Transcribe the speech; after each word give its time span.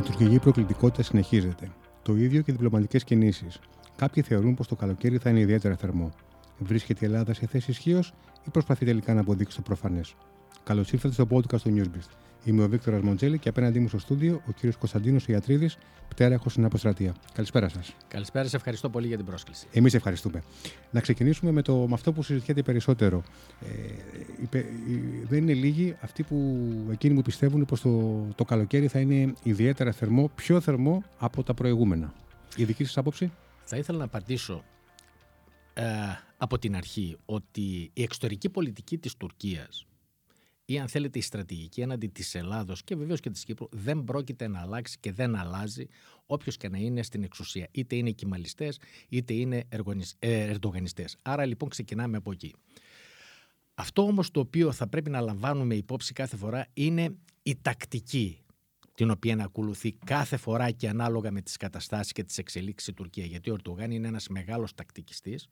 Η 0.00 0.02
τουρκική 0.02 0.38
προκλητικότητα 0.38 1.02
συνεχίζεται. 1.02 1.68
Το 2.02 2.16
ίδιο 2.16 2.42
και 2.42 2.50
οι 2.50 2.54
διπλωματικές 2.54 3.04
κινήσεις. 3.04 3.60
Κάποιοι 3.96 4.22
θεωρούν 4.22 4.54
πως 4.54 4.68
το 4.68 4.76
καλοκαίρι 4.76 5.18
θα 5.18 5.30
είναι 5.30 5.40
ιδιαίτερα 5.40 5.76
θερμό. 5.76 6.10
Βρίσκεται 6.58 7.04
η 7.04 7.08
Ελλάδα 7.08 7.34
σε 7.34 7.46
θέση 7.46 7.70
ισχύως 7.70 8.14
ή 8.46 8.50
προσπαθεί 8.50 8.84
τελικά 8.84 9.14
να 9.14 9.20
αποδείξει 9.20 9.56
το 9.56 9.62
προφανές; 9.62 10.14
Καλώς 10.64 10.92
ήρθατε 10.92 11.14
στο 11.14 11.26
podcast 11.30 11.60
του 11.60 11.74
Newsbeast. 11.76 12.10
Είμαι 12.44 12.62
ο 12.62 12.68
Βίκτορα 12.68 13.02
Μοντζέλη 13.02 13.38
και 13.38 13.48
απέναντί 13.48 13.80
μου 13.80 13.88
στο 13.88 13.98
στούντιο 13.98 14.42
ο 14.48 14.52
κύριος 14.52 14.76
Κωνσταντίνος 14.76 15.26
Ιατρίδης, 15.28 15.76
πτέραχο 16.08 16.48
στην 16.48 16.64
Αποστρατεία. 16.64 17.14
Καλησπέρα 17.32 17.68
σας. 17.68 17.94
Καλησπέρα, 18.08 18.48
σε 18.48 18.56
ευχαριστώ 18.56 18.90
πολύ 18.90 19.06
για 19.06 19.16
την 19.16 19.26
πρόσκληση. 19.26 19.66
Εμείς 19.72 19.94
ευχαριστούμε. 19.94 20.42
Να 20.90 21.00
ξεκινήσουμε 21.00 21.50
με, 21.50 21.62
το, 21.62 21.76
με 21.76 21.94
αυτό 21.94 22.12
που 22.12 22.22
συζητιέται 22.22 22.62
περισσότερο. 22.62 23.22
Ε, 24.50 24.58
δεν 25.28 25.38
είναι 25.38 25.52
λίγοι 25.52 25.96
αυτοί 26.00 26.22
που 26.22 26.66
εκείνοι 26.90 27.14
που 27.14 27.22
πιστεύουν 27.22 27.64
πως 27.64 27.80
το, 27.80 28.26
το 28.34 28.44
καλοκαίρι 28.44 28.86
θα 28.86 29.00
είναι 29.00 29.34
ιδιαίτερα 29.42 29.92
θερμό, 29.92 30.30
πιο 30.34 30.60
θερμό 30.60 31.02
από 31.18 31.42
τα 31.42 31.54
προηγούμενα. 31.54 32.12
Η 32.56 32.64
δική 32.64 32.84
σας 32.84 32.96
άποψη; 32.96 33.32
Θα 33.64 33.76
ήθελα 33.76 33.98
να 33.98 34.04
απαντήσω 34.04 34.64
ε, 35.74 35.84
από 36.36 36.58
την 36.58 36.76
αρχή 36.76 37.16
ότι 37.24 37.90
η 37.92 38.02
εξωτερική 38.02 38.48
πολιτική 38.48 38.98
της 38.98 39.16
Τουρκίας 39.16 39.86
ή 40.70 40.78
αν 40.78 40.88
θέλετε 40.88 41.18
η 41.18 41.22
στρατηγική 41.22 41.80
έναντι 41.80 42.06
της 42.06 42.34
Ελλάδος 42.34 42.84
και 42.84 42.96
βεβαίως 42.96 43.20
και 43.20 43.30
της 43.30 43.44
Κύπρου 43.44 43.66
δεν 43.70 44.04
πρόκειται 44.04 44.48
να 44.48 44.60
αλλάξει 44.60 44.98
και 45.00 45.12
δεν 45.12 45.36
αλλάζει 45.36 45.86
όποιος 46.26 46.56
και 46.56 46.68
να 46.68 46.78
είναι 46.78 47.02
στην 47.02 47.22
εξουσία. 47.22 47.68
Είτε 47.70 47.96
είναι 47.96 48.10
κυμαλιστές 48.10 48.78
είτε 49.08 49.34
είναι 49.34 49.64
ε, 50.18 50.48
ερντογανιστές. 50.48 51.16
Άρα 51.22 51.44
λοιπόν 51.44 51.68
ξεκινάμε 51.68 52.16
από 52.16 52.32
εκεί. 52.32 52.54
Αυτό 53.74 54.02
όμως 54.02 54.30
το 54.30 54.40
οποίο 54.40 54.72
θα 54.72 54.88
πρέπει 54.88 55.10
να 55.10 55.20
λαμβάνουμε 55.20 55.74
υπόψη 55.74 56.12
κάθε 56.12 56.36
φορά 56.36 56.66
είναι 56.72 57.16
η 57.42 57.56
τακτική 57.62 58.38
την 58.94 59.10
οποία 59.10 59.36
να 59.36 59.44
ακολουθεί 59.44 59.92
κάθε 59.92 60.36
φορά 60.36 60.70
και 60.70 60.88
ανάλογα 60.88 61.30
με 61.30 61.40
τις 61.40 61.56
καταστάσεις 61.56 62.12
και 62.12 62.24
τις 62.24 62.38
εξελίξεις 62.38 62.88
η 62.88 62.92
Τουρκία. 62.92 63.24
Γιατί 63.24 63.50
ο 63.50 63.54
Ερντογάν 63.54 63.90
είναι 63.90 64.08
ένας 64.08 64.28
μεγάλος 64.28 64.74
τακτικιστής, 64.74 65.48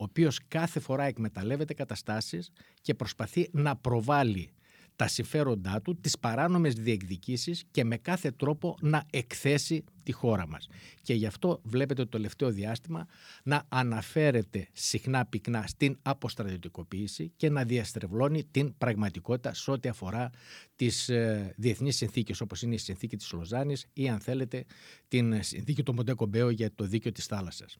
ο 0.00 0.04
οποίος 0.04 0.40
κάθε 0.48 0.80
φορά 0.80 1.04
εκμεταλλεύεται 1.04 1.74
καταστάσεις 1.74 2.50
και 2.80 2.94
προσπαθεί 2.94 3.48
να 3.52 3.76
προβάλλει 3.76 4.52
τα 4.96 5.08
συμφέροντά 5.08 5.80
του, 5.82 6.00
τις 6.00 6.18
παράνομες 6.18 6.74
διεκδικήσεις 6.74 7.64
και 7.70 7.84
με 7.84 7.96
κάθε 7.96 8.30
τρόπο 8.30 8.76
να 8.80 9.04
εκθέσει 9.10 9.84
τη 10.02 10.12
χώρα 10.12 10.48
μας. 10.48 10.68
Και 11.02 11.14
γι' 11.14 11.26
αυτό 11.26 11.60
βλέπετε 11.62 12.02
το 12.02 12.08
τελευταίο 12.08 12.50
διάστημα 12.50 13.06
να 13.42 13.64
αναφέρεται 13.68 14.68
συχνά 14.72 15.26
πυκνά 15.26 15.64
στην 15.66 15.98
αποστρατιωτικοποίηση 16.02 17.32
και 17.36 17.50
να 17.50 17.64
διαστρεβλώνει 17.64 18.44
την 18.50 18.78
πραγματικότητα 18.78 19.54
σε 19.54 19.70
ό,τι 19.70 19.88
αφορά 19.88 20.30
τις 20.76 21.08
ε, 21.08 21.54
διεθνείς 21.56 21.96
συνθήκες 21.96 22.40
όπως 22.40 22.62
είναι 22.62 22.74
η 22.74 22.78
συνθήκη 22.78 23.16
της 23.16 23.32
Λοζάνης 23.32 23.86
ή 23.92 24.08
αν 24.08 24.20
θέλετε 24.20 24.64
την 25.08 25.42
συνθήκη 25.42 25.82
του 25.82 25.94
Μοντέκομπέο 25.94 26.50
για 26.50 26.74
το 26.74 26.84
δίκαιο 26.84 27.12
της 27.12 27.26
θάλασσας. 27.26 27.78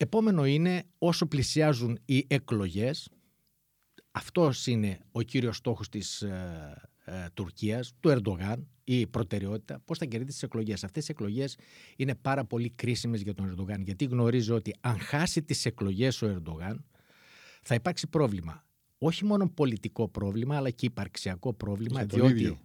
Επόμενο 0.00 0.44
είναι 0.44 0.84
όσο 0.98 1.26
πλησιάζουν 1.26 1.98
οι 2.04 2.24
εκλογές, 2.28 3.08
αυτός 4.10 4.66
είναι 4.66 5.00
ο 5.12 5.22
κύριος 5.22 5.56
στόχος 5.56 5.88
της 5.88 6.22
ε, 6.22 6.90
ε, 7.04 7.12
Τουρκίας, 7.34 7.92
του 8.00 8.08
Ερντογάν, 8.08 8.68
η 8.84 9.06
προτεραιότητα, 9.06 9.80
πώς 9.84 9.98
θα 9.98 10.04
κερδίσει 10.04 10.32
τις 10.32 10.42
εκλογές. 10.42 10.84
Αυτές 10.84 11.08
οι 11.08 11.10
εκλογές 11.10 11.58
είναι 11.96 12.14
πάρα 12.14 12.44
πολύ 12.44 12.70
κρίσιμες 12.70 13.22
για 13.22 13.34
τον 13.34 13.48
Ερντογάν, 13.48 13.82
γιατί 13.82 14.04
γνωρίζει 14.04 14.52
ότι 14.52 14.74
αν 14.80 14.98
χάσει 14.98 15.42
τις 15.42 15.66
εκλογές 15.66 16.22
ο 16.22 16.26
Ερντογάν, 16.26 16.84
θα 17.62 17.74
υπάρξει 17.74 18.06
πρόβλημα. 18.06 18.64
Όχι 18.98 19.24
μόνο 19.24 19.48
πολιτικό 19.48 20.08
πρόβλημα, 20.08 20.56
αλλά 20.56 20.70
και 20.70 20.86
υπαρξιακό 20.86 21.52
πρόβλημα, 21.52 22.02
για 22.02 22.06
διότι 22.06 22.58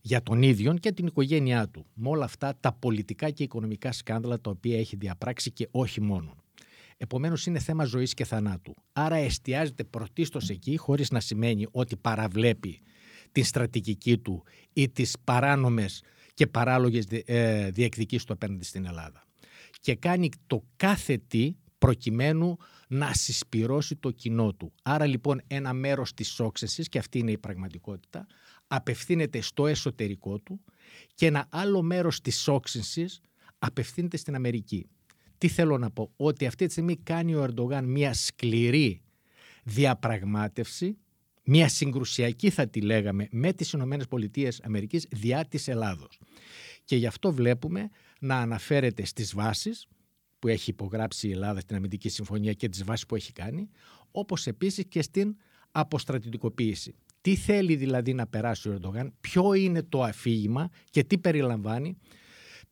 για 0.00 0.22
τον 0.22 0.42
ίδιο 0.42 0.74
και 0.74 0.92
την 0.92 1.06
οικογένειά 1.06 1.68
του. 1.68 1.86
Με 1.94 2.08
όλα 2.08 2.24
αυτά 2.24 2.56
τα 2.60 2.72
πολιτικά 2.72 3.30
και 3.30 3.42
οικονομικά 3.42 3.92
σκάνδαλα 3.92 4.40
τα 4.40 4.50
οποία 4.50 4.78
έχει 4.78 4.96
διαπράξει 4.96 5.50
και 5.50 5.68
όχι 5.70 6.00
μόνο. 6.00 6.43
Επομένως, 6.96 7.46
είναι 7.46 7.58
θέμα 7.58 7.84
ζωής 7.84 8.14
και 8.14 8.24
θανάτου. 8.24 8.74
Άρα, 8.92 9.16
εστιάζεται 9.16 9.84
πρωτίστως 9.84 10.48
εκεί, 10.48 10.76
χωρίς 10.76 11.10
να 11.10 11.20
σημαίνει 11.20 11.66
ότι 11.70 11.96
παραβλέπει 11.96 12.80
την 13.32 13.44
στρατηγική 13.44 14.18
του 14.18 14.42
ή 14.72 14.88
τις 14.88 15.16
παράνομες 15.24 16.02
και 16.34 16.46
παράλογες 16.46 17.06
ε, 17.24 17.70
διεκδικήσεις 17.70 18.24
του 18.24 18.32
απέναντι 18.32 18.64
στην 18.64 18.86
Ελλάδα. 18.86 19.24
Και 19.80 19.94
κάνει 19.94 20.28
το 20.46 20.64
κάθε 20.76 21.18
τι 21.26 21.56
προκειμένου 21.78 22.56
να 22.88 23.12
συσπυρώσει 23.12 23.96
το 23.96 24.10
κοινό 24.10 24.52
του. 24.52 24.72
Άρα 24.82 25.06
λοιπόν 25.06 25.40
ένα 25.46 25.72
μέρος 25.72 26.14
της 26.14 26.40
όξεσης, 26.40 26.88
και 26.88 26.98
αυτή 26.98 27.18
είναι 27.18 27.30
η 27.30 27.38
πραγματικότητα, 27.38 28.26
απευθύνεται 28.66 29.40
στο 29.40 29.66
εσωτερικό 29.66 30.38
του 30.38 30.60
και 31.14 31.26
ένα 31.26 31.46
άλλο 31.50 31.82
μέρος 31.82 32.20
της 32.20 32.48
όξυνσης 32.48 33.20
απευθύνεται 33.58 34.16
στην 34.16 34.34
Αμερική. 34.34 34.88
Τι 35.44 35.50
θέλω 35.50 35.78
να 35.78 35.90
πω, 35.90 36.12
ότι 36.16 36.46
αυτή 36.46 36.66
τη 36.66 36.72
στιγμή 36.72 36.96
κάνει 36.96 37.34
ο 37.34 37.42
Ερντογάν 37.42 37.84
μια 37.84 38.14
σκληρή 38.14 39.02
διαπραγμάτευση, 39.64 40.96
μια 41.44 41.68
συγκρουσιακή 41.68 42.50
θα 42.50 42.68
τη 42.68 42.80
λέγαμε, 42.80 43.28
με 43.30 43.52
τις 43.52 43.72
Ηνωμένες 43.72 44.08
Πολιτείες 44.08 44.60
Αμερικής 44.62 45.06
διά 45.10 45.44
της 45.44 45.68
Ελλάδος. 45.68 46.18
Και 46.84 46.96
γι' 46.96 47.06
αυτό 47.06 47.32
βλέπουμε 47.32 47.88
να 48.20 48.36
αναφέρεται 48.36 49.04
στις 49.04 49.34
βάσεις 49.34 49.86
που 50.38 50.48
έχει 50.48 50.70
υπογράψει 50.70 51.28
η 51.28 51.30
Ελλάδα 51.30 51.60
στην 51.60 51.76
Αμυντική 51.76 52.08
Συμφωνία 52.08 52.52
και 52.52 52.68
τις 52.68 52.84
βάσεις 52.84 53.06
που 53.06 53.14
έχει 53.14 53.32
κάνει, 53.32 53.68
όπως 54.10 54.46
επίσης 54.46 54.84
και 54.88 55.02
στην 55.02 55.36
αποστρατητικοποίηση. 55.70 56.94
Τι 57.20 57.36
θέλει 57.36 57.76
δηλαδή 57.76 58.14
να 58.14 58.26
περάσει 58.26 58.68
ο 58.68 58.72
Ερντογάν, 58.72 59.14
ποιο 59.20 59.54
είναι 59.54 59.82
το 59.82 60.02
αφήγημα 60.02 60.70
και 60.90 61.04
τι 61.04 61.18
περιλαμβάνει 61.18 61.96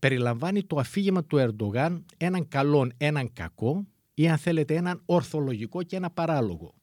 περιλαμβάνει 0.03 0.65
το 0.65 0.77
αφήγημα 0.79 1.25
του 1.25 1.39
Ερντογάν 1.39 2.05
έναν 2.17 2.49
καλόν, 2.49 2.93
έναν 2.97 3.33
κακό 3.33 3.87
ή 4.15 4.29
αν 4.29 4.39
θέλετε 4.39 4.75
έναν 4.75 5.03
ορθολογικό 5.05 5.83
και 5.83 5.97
ένα 5.97 6.11
παράλογο. 6.11 6.75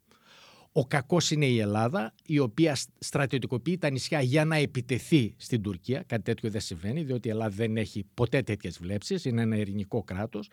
Ο 0.72 0.86
κακός 0.86 1.32
είναι 1.32 1.46
η 1.46 1.60
Ελλάδα, 1.60 2.14
η 2.26 2.40
οποία 2.40 2.78
στρατιωτικοποιεί 3.00 3.78
τα 3.78 3.90
νησιά 3.90 4.22
για 4.22 4.46
να 4.46 4.56
επιτεθεί 4.56 5.34
στην 5.38 5.62
Τουρκία. 5.62 6.04
Κάτι 6.08 6.24
τέτοιο 6.24 6.50
δεν 6.50 6.62
συμβαίνει, 6.62 7.04
διότι 7.04 7.28
η 7.28 7.32
Ελλάδα 7.32 7.56
δεν 7.56 7.78
έχει 7.78 8.06
ποτέ 8.14 8.42
τέτοιες 8.42 8.80
βλέψεις, 8.80 9.26
είναι 9.26 9.42
ένα 9.42 9.58
ειρηνικό 9.58 10.04
κράτος. 10.04 10.50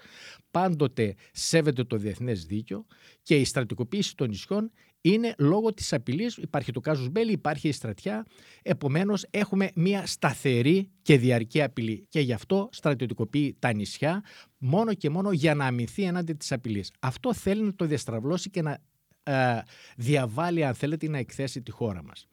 Πάντοτε 0.51 1.15
σέβεται 1.33 1.85
το 1.85 1.97
διεθνές 1.97 2.45
δίκαιο 2.45 2.87
και 3.23 3.37
η 3.37 3.45
στρατιωτικοποίηση 3.45 4.17
των 4.17 4.29
νησιών 4.29 4.71
είναι 5.13 5.35
λόγω 5.39 5.75
της 5.75 5.93
απειλής, 5.93 6.37
υπάρχει 6.37 6.73
το 6.73 6.81
κάζους 6.81 7.09
μπέλη, 7.09 7.33
υπάρχει 7.33 7.69
η 7.69 7.73
στρατιά, 7.73 8.27
επομένως 8.63 9.27
έχουμε 9.31 9.71
μια 9.75 10.07
σταθερή 10.07 10.91
και 11.03 11.19
διαρκή 11.19 11.63
απειλή 11.63 12.07
και 12.09 12.21
γι' 12.21 12.33
αυτό 12.33 12.69
στρατιωτικοποιεί 12.73 13.57
τα 13.59 13.73
νησιά 13.73 14.23
μόνο 14.59 14.95
και 14.95 15.11
μόνο 15.11 15.33
για 15.33 15.55
να 15.55 15.67
αμυνθεί 15.67 16.03
ενάντια 16.03 16.37
της 16.37 16.53
απειλής. 16.53 16.91
Αυτό 17.01 17.35
θέλει 17.35 17.63
να 17.63 17.75
το 17.75 17.85
διαστραβλώσει 17.85 18.51
και 18.51 18.63
να 18.63 18.79
ε, 19.23 19.63
διαβάλει 19.97 20.65
αν 20.65 20.75
θέλετε 20.75 21.09
να 21.09 21.19
εκθέσει 21.19 21.63
τη 21.63 21.71
χώρα 21.71 22.03
μας. 22.03 22.27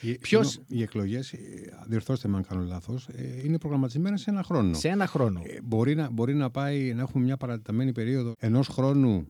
Οι, 0.00 0.18
Ποιος... 0.18 0.60
οι 0.66 0.82
εκλογές, 0.82 1.32
ε, 1.32 1.38
διορθώστε 1.86 2.28
με 2.28 2.36
αν 2.36 2.46
κάνω 2.48 2.62
λάθος, 2.62 3.08
ε, 3.08 3.40
είναι 3.44 3.58
προγραμματισμένες 3.58 4.20
σε 4.20 4.30
ένα 4.30 4.42
χρόνο. 4.42 4.74
Σε 4.74 4.88
ένα 4.88 5.06
χρόνο. 5.06 5.40
μπορεί, 5.62 5.94
να, 5.94 6.10
μπορεί 6.10 6.34
να 6.34 6.50
πάει 6.50 6.94
να 6.94 7.02
έχουμε 7.02 7.24
μια 7.24 7.36
παρατεταμένη 7.36 7.92
περίοδο 7.92 8.34
ενός 8.38 8.68
χρόνου 8.68 9.26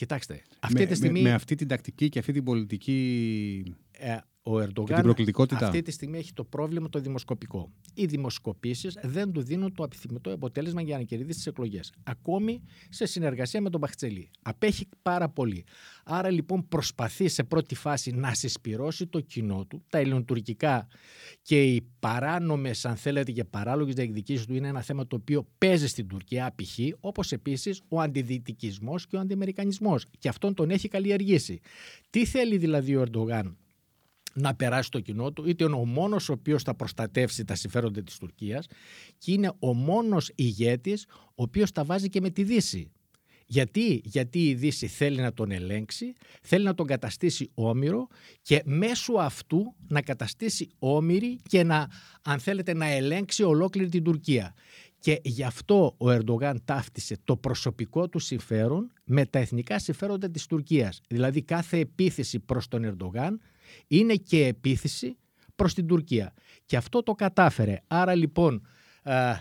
Κοιτάξτε, 0.00 0.42
αυτή 0.60 0.78
με, 0.78 0.86
τη 0.86 0.94
στιγμή... 0.94 1.22
με, 1.22 1.32
αυτή 1.32 1.54
την 1.54 1.68
τακτική 1.68 2.08
και 2.08 2.18
αυτή 2.18 2.32
την 2.32 2.44
πολιτική 2.44 3.74
ε, 3.90 4.16
ο 4.42 4.60
Ερντογάν 4.60 5.14
αυτή 5.50 5.82
τη 5.82 5.90
στιγμή 5.90 6.18
έχει 6.18 6.32
το 6.32 6.44
πρόβλημα 6.44 6.88
το 6.88 7.00
δημοσκοπικό. 7.00 7.70
Οι 7.94 8.06
δημοσκοπήσεις 8.06 8.98
δεν 9.02 9.32
του 9.32 9.42
δίνουν 9.42 9.74
το 9.74 9.82
επιθυμητό 9.82 10.32
αποτέλεσμα 10.32 10.82
για 10.82 10.96
να 10.96 11.02
κερδίσει 11.02 11.36
τις 11.36 11.46
εκλογές. 11.46 11.92
Ακόμη 12.02 12.62
σε 12.88 13.06
συνεργασία 13.06 13.60
με 13.60 13.70
τον 13.70 13.80
Μπαχτσελή. 13.80 14.30
Απέχει 14.42 14.88
πάρα 15.02 15.28
πολύ. 15.28 15.64
Άρα 16.04 16.30
λοιπόν 16.30 16.68
προσπαθεί 16.68 17.28
σε 17.28 17.44
πρώτη 17.44 17.74
φάση 17.74 18.10
να 18.10 18.34
συσπυρώσει 18.34 19.06
το 19.06 19.20
κοινό 19.20 19.64
του. 19.64 19.82
Τα 19.88 19.98
ελληνοτουρκικά 19.98 20.86
και 21.42 21.62
οι 21.62 21.88
παράνομες, 21.98 22.84
αν 22.84 22.96
θέλετε, 22.96 23.32
και 23.32 23.44
παράλογες 23.44 23.94
διεκδικήσεις 23.94 24.46
του 24.46 24.54
είναι 24.54 24.68
ένα 24.68 24.82
θέμα 24.82 25.06
το 25.06 25.16
οποίο 25.16 25.46
παίζει 25.58 25.88
στην 25.88 26.06
Τουρκία 26.06 26.54
π.χ. 26.54 26.78
Όπως 27.00 27.32
επίσης 27.32 27.82
ο 27.88 28.00
αντιδυτικισμός 28.00 29.06
και 29.06 29.16
ο 29.16 29.20
αντιμερικανισμός. 29.20 30.06
Και 30.18 30.28
αυτόν 30.28 30.54
τον 30.54 30.70
έχει 30.70 30.88
καλλιεργήσει. 30.88 31.60
Τι 32.10 32.24
θέλει 32.24 32.56
δηλαδή 32.56 32.96
ο 32.96 33.00
Ερντογάν; 33.00 33.56
Να 34.32 34.54
περάσει 34.54 34.90
το 34.90 35.00
κοινό 35.00 35.32
του, 35.32 35.48
είτε 35.48 35.64
είναι 35.64 35.74
ο 35.74 35.84
μόνος 35.84 36.28
ο 36.28 36.32
οποίος 36.32 36.62
θα 36.62 36.74
προστατεύσει 36.74 37.44
τα 37.44 37.54
συμφέροντα 37.54 38.02
της 38.02 38.18
Τουρκίας 38.18 38.66
και 39.18 39.32
είναι 39.32 39.52
ο 39.58 39.74
μόνος 39.74 40.30
ηγέτης 40.34 41.06
ο 41.08 41.42
οποίος 41.42 41.72
τα 41.72 41.84
βάζει 41.84 42.08
και 42.08 42.20
με 42.20 42.30
τη 42.30 42.42
Δύση. 42.42 42.90
Γιατί, 43.46 44.00
Γιατί 44.04 44.48
η 44.48 44.54
Δύση 44.54 44.86
θέλει 44.86 45.20
να 45.20 45.32
τον 45.32 45.50
ελέγξει, 45.50 46.12
θέλει 46.42 46.64
να 46.64 46.74
τον 46.74 46.86
καταστήσει 46.86 47.50
όμοιρο 47.54 48.06
και 48.42 48.62
μέσω 48.64 49.12
αυτού 49.12 49.74
να 49.88 50.02
καταστήσει 50.02 50.68
όμοιρη 50.78 51.38
και 51.48 51.62
να, 51.62 51.88
αν 52.22 52.38
θέλετε, 52.38 52.74
να 52.74 52.86
ελέγξει 52.86 53.42
ολόκληρη 53.42 53.88
την 53.88 54.04
Τουρκία. 54.04 54.54
Και 54.98 55.20
γι' 55.22 55.44
αυτό 55.44 55.94
ο 55.98 56.10
Ερντογάν 56.10 56.62
ταύτισε 56.64 57.16
το 57.24 57.36
προσωπικό 57.36 58.08
του 58.08 58.18
συμφέρον 58.18 58.92
με 59.04 59.26
τα 59.26 59.38
εθνικά 59.38 59.78
συμφέροντα 59.78 60.30
της 60.30 60.46
Τουρκίας. 60.46 61.00
Δηλαδή 61.08 61.42
κάθε 61.42 61.78
επίθεση 61.78 62.38
προς 62.38 62.68
τον 62.68 62.84
Ερντογάν 62.84 63.40
είναι 63.86 64.14
και 64.14 64.46
επίθεση 64.46 65.16
προς 65.54 65.74
την 65.74 65.86
Τουρκία. 65.86 66.32
Και 66.64 66.76
αυτό 66.76 67.02
το 67.02 67.12
κατάφερε. 67.12 67.78
Άρα 67.86 68.14
λοιπόν 68.14 68.66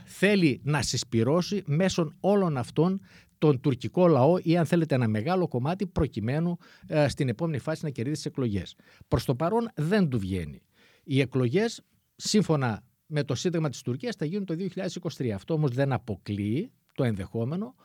θέλει 0.05 0.61
να 0.63 0.81
συσπυρώσει 0.81 1.63
μέσω 1.65 2.13
όλων 2.19 2.57
αυτών 2.57 3.01
τον 3.37 3.59
τουρκικό 3.59 4.07
λαό 4.07 4.37
ή 4.41 4.57
αν 4.57 4.65
θέλετε 4.65 4.95
ένα 4.95 5.07
μεγάλο 5.07 5.47
κομμάτι 5.47 5.87
προκειμένου 5.87 6.57
στην 7.07 7.29
επόμενη 7.29 7.59
φάση 7.59 7.83
να 7.83 7.89
κερδίσει 7.89 8.15
τις 8.15 8.25
εκλογές. 8.25 8.75
Προς 9.07 9.25
το 9.25 9.35
παρόν 9.35 9.69
δεν 9.75 10.09
του 10.09 10.19
βγαίνει. 10.19 10.61
Οι 11.03 11.19
εκλογές 11.19 11.81
σύμφωνα 12.15 12.83
με 13.05 13.23
το 13.23 13.35
Σύνταγμα 13.35 13.69
της 13.69 13.81
Τουρκίας 13.81 14.15
θα 14.15 14.25
γίνουν 14.25 14.45
το 14.45 14.55
2023. 15.17 15.29
Αυτό 15.29 15.53
όμως 15.53 15.71
δεν 15.71 15.91
αποκλείει 15.91 16.71
το 16.93 17.03
ενδεχόμενο 17.03 17.75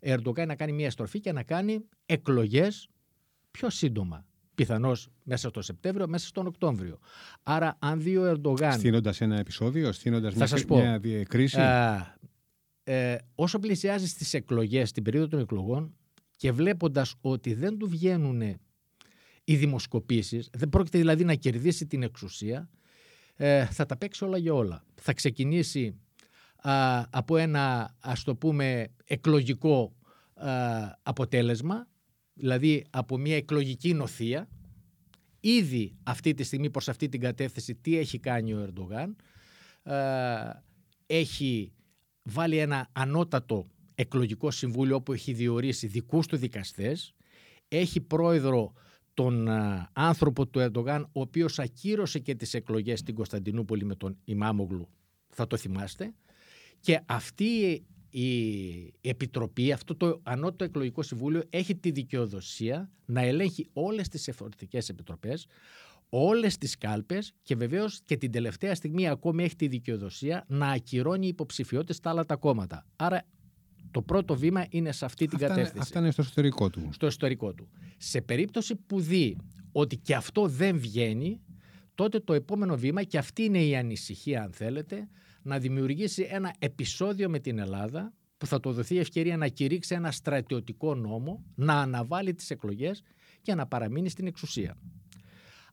Ερντογάν 0.00 0.46
να 0.48 0.54
κάνει 0.54 0.72
μια 0.72 0.90
στροφή 0.90 1.20
και 1.20 1.32
να 1.32 1.42
κάνει 1.42 1.84
εκλογές 2.06 2.88
πιο 3.50 3.70
σύντομα. 3.70 4.26
Πιθανώς 4.54 5.08
μέσα 5.22 5.48
στο 5.48 5.62
Σεπτέμβριο, 5.62 6.08
μέσα 6.08 6.26
στον 6.26 6.46
Οκτώβριο. 6.46 6.98
Άρα, 7.42 7.76
αν 7.78 8.00
δει 8.00 8.16
ο 8.16 8.24
Ερντογάν. 8.24 8.72
Στείνοντας 8.72 9.20
ένα 9.20 9.38
επεισόδιο, 9.38 9.92
στείνοντας 9.92 10.34
μια, 10.34 10.64
μια 10.68 10.98
διακρίση. 10.98 11.58
ε, 12.84 13.16
όσο 13.34 13.58
πλησιάζει 13.58 14.06
στις 14.08 14.34
εκλογές, 14.34 14.92
την 14.92 15.02
περίοδο 15.02 15.28
των 15.28 15.40
εκλογών 15.40 15.94
και 16.36 16.52
βλέποντας 16.52 17.14
ότι 17.20 17.54
δεν 17.54 17.78
του 17.78 17.88
βγαίνουν 17.88 18.40
οι 19.44 19.56
δημοσκοπήσεις, 19.56 20.48
δεν 20.52 20.68
πρόκειται 20.68 20.98
δηλαδή 20.98 21.24
να 21.24 21.34
κερδίσει 21.34 21.86
την 21.86 22.02
εξουσία, 22.02 22.70
ε, 23.36 23.64
θα 23.64 23.86
τα 23.86 23.96
παίξει 23.96 24.24
όλα 24.24 24.38
για 24.38 24.54
όλα. 24.54 24.84
Θα 24.94 25.12
ξεκινήσει 25.12 25.98
από 27.10 27.36
ένα 27.36 27.94
ας 28.00 28.22
το 28.22 28.36
πούμε 28.36 28.88
εκλογικό 29.04 29.96
αποτέλεσμα, 31.02 31.88
δηλαδή 32.34 32.84
από 32.90 33.18
μια 33.18 33.36
εκλογική 33.36 33.94
νοθεία. 33.94 34.48
Ήδη 35.40 35.96
αυτή 36.02 36.34
τη 36.34 36.42
στιγμή 36.42 36.70
προς 36.70 36.88
αυτή 36.88 37.08
την 37.08 37.20
κατεύθυνση 37.20 37.74
τι 37.74 37.96
έχει 37.96 38.18
κάνει 38.18 38.52
ο 38.54 38.60
Ερντογάν. 38.60 39.16
έχει 41.06 41.72
βάλει 42.22 42.56
ένα 42.56 42.88
ανώτατο 42.92 43.68
εκλογικό 43.94 44.50
συμβούλιο 44.50 44.96
όπου 44.96 45.12
έχει 45.12 45.32
διορίσει 45.32 45.86
δικούς 45.86 46.26
του 46.26 46.36
δικαστές. 46.36 47.14
Έχει 47.68 48.00
πρόεδρο 48.00 48.72
τον 49.14 49.48
άνθρωπο 49.92 50.46
του 50.46 50.58
Ερντογάν 50.58 51.02
ο 51.12 51.20
οποίος 51.20 51.58
ακύρωσε 51.58 52.18
και 52.18 52.34
τις 52.34 52.54
εκλογές 52.54 52.98
στην 52.98 53.14
Κωνσταντινούπολη 53.14 53.84
με 53.84 53.94
τον 53.94 54.18
Ιμάμογλου. 54.24 54.88
Θα 55.28 55.46
το 55.46 55.56
θυμάστε. 55.56 56.14
Και 56.80 57.00
αυτή 57.06 57.84
η 58.16 58.92
Επιτροπή, 59.00 59.72
αυτό 59.72 59.96
το 59.96 60.20
Ανώτατο 60.22 60.64
Εκλογικό 60.64 61.02
Συμβούλιο 61.02 61.42
έχει 61.50 61.76
τη 61.76 61.90
δικαιοδοσία 61.90 62.90
να 63.04 63.20
ελέγχει 63.20 63.66
όλες 63.72 64.08
τις 64.08 64.28
εφορτικές 64.28 64.88
επιτροπές, 64.88 65.46
όλες 66.08 66.58
τις 66.58 66.78
κάλπες 66.78 67.32
και 67.42 67.56
βεβαίως 67.56 68.00
και 68.04 68.16
την 68.16 68.30
τελευταία 68.30 68.74
στιγμή 68.74 69.08
ακόμη 69.08 69.44
έχει 69.44 69.56
τη 69.56 69.68
δικαιοδοσία 69.68 70.44
να 70.48 70.68
ακυρώνει 70.70 71.26
υποψηφιότητες 71.26 71.96
στα 71.96 72.10
άλλα 72.10 72.24
τα 72.24 72.36
κόμματα. 72.36 72.86
Άρα 72.96 73.22
το 73.90 74.02
πρώτο 74.02 74.36
βήμα 74.36 74.66
είναι 74.68 74.92
σε 74.92 75.04
αυτή 75.04 75.26
την 75.26 75.38
κατεύθυνση. 75.38 75.78
Αυτά 75.78 75.98
είναι 75.98 76.10
στο 76.10 76.22
εσωτερικό 76.22 76.70
του. 76.70 76.88
Στο 76.92 77.06
εσωτερικό 77.06 77.54
του. 77.54 77.68
Σε 77.96 78.20
περίπτωση 78.20 78.74
που 78.74 79.00
δει 79.00 79.36
ότι 79.72 79.96
και 79.96 80.14
αυτό 80.14 80.48
δεν 80.48 80.78
βγαίνει, 80.78 81.40
τότε 81.94 82.20
το 82.20 82.32
επόμενο 82.32 82.76
βήμα, 82.76 83.02
και 83.02 83.18
αυτή 83.18 83.42
είναι 83.42 83.64
η 83.64 83.76
ανησυχία 83.76 84.42
αν 84.42 84.52
θέλετε, 84.52 85.08
να 85.44 85.58
δημιουργήσει 85.58 86.26
ένα 86.30 86.54
επεισόδιο 86.58 87.28
με 87.28 87.38
την 87.38 87.58
Ελλάδα 87.58 88.12
που 88.36 88.46
θα 88.46 88.60
το 88.60 88.72
δοθεί 88.72 88.98
ευκαιρία 88.98 89.36
να 89.36 89.48
κηρύξει 89.48 89.94
ένα 89.94 90.10
στρατιωτικό 90.10 90.94
νόμο, 90.94 91.44
να 91.54 91.74
αναβάλει 91.80 92.34
τις 92.34 92.50
εκλογές 92.50 93.02
και 93.42 93.54
να 93.54 93.66
παραμείνει 93.66 94.08
στην 94.08 94.26
εξουσία. 94.26 94.76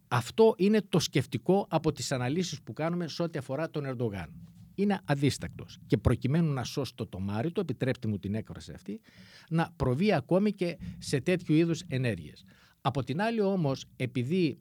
Αυτό 0.08 0.54
είναι 0.58 0.82
το 0.90 1.00
σκεφτικό 1.00 1.66
από 1.70 1.92
τις 1.92 2.12
αναλύσεις 2.12 2.62
που 2.62 2.74
κάνουμε 2.74 3.08
σε 3.08 3.24
ό,τι 3.24 3.38
αφορά 3.38 3.70
τον 3.70 3.86
Ερντογάν. 3.86 4.30
Είναι 4.76 5.02
αδίστακτος 5.06 5.78
και 5.86 5.98
προκειμένου 5.98 6.54
να 6.54 6.64
σώσει 6.64 6.96
το 6.96 7.08
τομάρι 7.08 7.52
του, 7.52 7.60
επιτρέπτε 7.60 8.08
μου 8.08 8.20
την 8.20 8.36
έκφραση 8.36 8.72
αυτή, 8.72 9.02
να 9.50 9.74
προβεί 9.76 10.14
ακόμη 10.14 10.52
και 10.52 10.78
σε 10.98 11.20
τέτοιου 11.20 11.56
είδους 11.56 11.82
ενέργειες. 11.88 12.44
Από 12.82 13.04
την 13.04 13.22
άλλη 13.22 13.42
όμως, 13.42 13.86
επειδή 13.96 14.60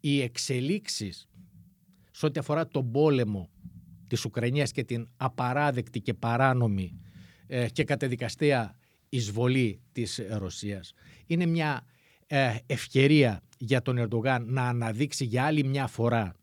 οι 0.00 0.20
εξελίξεις 0.22 1.28
σε 2.10 2.26
ό,τι 2.26 2.38
αφορά 2.38 2.68
τον 2.68 2.90
πόλεμο 2.90 3.50
της 4.08 4.24
Ουκρανίας 4.24 4.72
και 4.72 4.84
την 4.84 5.08
απαράδεκτη 5.16 6.00
και 6.00 6.14
παράνομη 6.14 7.00
ε, 7.46 7.68
και 7.68 7.84
κατεδικαστέα 7.84 8.74
εισβολή 9.08 9.80
της 9.92 10.20
Ρωσίας. 10.30 10.92
Είναι 11.26 11.46
μια 11.46 11.86
ε, 12.26 12.54
ευκαιρία 12.66 13.42
για 13.58 13.82
τον 13.82 13.98
Ερντογάν 13.98 14.44
να 14.46 14.68
αναδείξει 14.68 15.24
για 15.24 15.44
άλλη 15.44 15.64
μια 15.64 15.86
φορά 15.86 16.34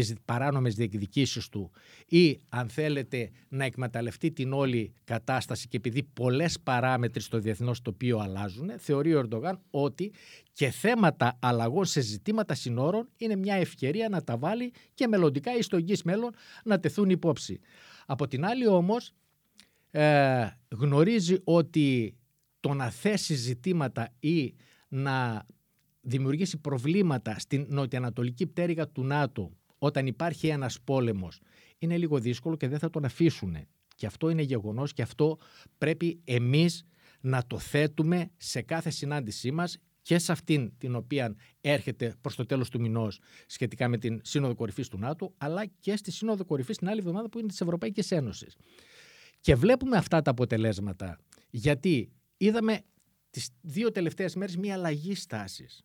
τις 0.00 0.14
παράνομες 0.24 0.74
διεκδικήσεις 0.74 1.48
του 1.48 1.70
ή 2.06 2.40
αν 2.48 2.68
θέλετε 2.68 3.30
να 3.48 3.64
εκμεταλλευτεί 3.64 4.32
την 4.32 4.52
όλη 4.52 4.92
κατάσταση 5.04 5.68
και 5.68 5.76
επειδή 5.76 6.02
πολλές 6.02 6.60
παράμετροι 6.60 7.22
στο 7.22 7.38
διεθνώς 7.38 7.82
τοπίο 7.82 8.18
αλλάζουν, 8.18 8.70
θεωρεί 8.78 9.14
ο 9.14 9.18
Ερντογάν 9.18 9.60
ότι 9.70 10.12
και 10.52 10.70
θέματα 10.70 11.38
αλλαγών 11.40 11.84
σε 11.84 12.00
ζητήματα 12.00 12.54
συνόρων 12.54 13.08
είναι 13.16 13.36
μια 13.36 13.54
ευκαιρία 13.54 14.08
να 14.08 14.22
τα 14.22 14.36
βάλει 14.36 14.72
και 14.94 15.06
μελλοντικά 15.06 15.56
ή 15.56 15.62
στο 15.62 15.76
εγγύς 15.76 16.02
μέλλον 16.02 16.34
να 16.64 16.80
τεθούν 16.80 17.10
υπόψη. 17.10 17.60
Από 18.06 18.26
την 18.26 18.44
άλλη 18.44 18.66
όμως 18.66 19.12
ε, 19.90 20.46
γνωρίζει 20.68 21.36
ότι 21.44 22.16
το 22.60 22.74
να 22.74 22.90
θέσει 22.90 23.34
ζητήματα 23.34 24.14
ή 24.20 24.54
να 24.88 25.46
δημιουργήσει 26.00 26.58
προβλήματα 26.58 27.38
στην 27.38 27.66
νοτιοανατολική 27.68 28.46
πτέρυγα 28.46 28.88
του 28.88 29.04
ΝΑΤΟ 29.04 29.52
όταν 29.78 30.06
υπάρχει 30.06 30.48
ένας 30.48 30.80
πόλεμος 30.80 31.40
είναι 31.78 31.98
λίγο 31.98 32.18
δύσκολο 32.18 32.56
και 32.56 32.68
δεν 32.68 32.78
θα 32.78 32.90
τον 32.90 33.04
αφήσουν. 33.04 33.56
Και 33.94 34.06
αυτό 34.06 34.30
είναι 34.30 34.42
γεγονός 34.42 34.92
και 34.92 35.02
αυτό 35.02 35.38
πρέπει 35.78 36.20
εμείς 36.24 36.84
να 37.20 37.46
το 37.46 37.58
θέτουμε 37.58 38.30
σε 38.36 38.62
κάθε 38.62 38.90
συνάντησή 38.90 39.50
μας 39.50 39.78
και 40.02 40.18
σε 40.18 40.32
αυτήν 40.32 40.72
την 40.78 40.94
οποία 40.94 41.34
έρχεται 41.60 42.14
προς 42.20 42.34
το 42.34 42.46
τέλος 42.46 42.70
του 42.70 42.80
μηνός 42.80 43.20
σχετικά 43.46 43.88
με 43.88 43.98
την 43.98 44.20
Σύνοδο 44.24 44.54
Κορυφής 44.54 44.88
του 44.88 44.98
ΝΑΤΟ 44.98 45.34
αλλά 45.36 45.66
και 45.66 45.96
στη 45.96 46.10
Σύνοδο 46.10 46.44
Κορυφής 46.44 46.76
την 46.76 46.88
άλλη 46.88 46.98
εβδομάδα 46.98 47.28
που 47.28 47.38
είναι 47.38 47.48
της 47.48 47.60
Ευρωπαϊκής 47.60 48.10
Ένωσης. 48.10 48.56
Και 49.40 49.54
βλέπουμε 49.54 49.96
αυτά 49.96 50.22
τα 50.22 50.30
αποτελέσματα 50.30 51.18
γιατί 51.50 52.12
είδαμε 52.36 52.80
τις 53.30 53.50
δύο 53.60 53.92
τελευταίες 53.92 54.34
μέρες 54.34 54.56
μια 54.56 54.74
αλλαγή 54.74 55.14
στάσης 55.14 55.84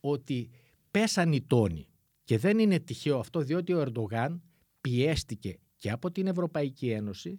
ότι 0.00 0.50
πέσαν 0.90 1.32
οι 1.32 1.42
τόνοι 1.42 1.89
και 2.30 2.38
δεν 2.38 2.58
είναι 2.58 2.78
τυχαίο 2.78 3.18
αυτό 3.18 3.40
διότι 3.40 3.72
ο 3.72 3.80
Ερντογάν 3.80 4.42
πιέστηκε 4.80 5.58
και 5.76 5.90
από 5.90 6.10
την 6.10 6.26
Ευρωπαϊκή 6.26 6.90
Ένωση 6.90 7.38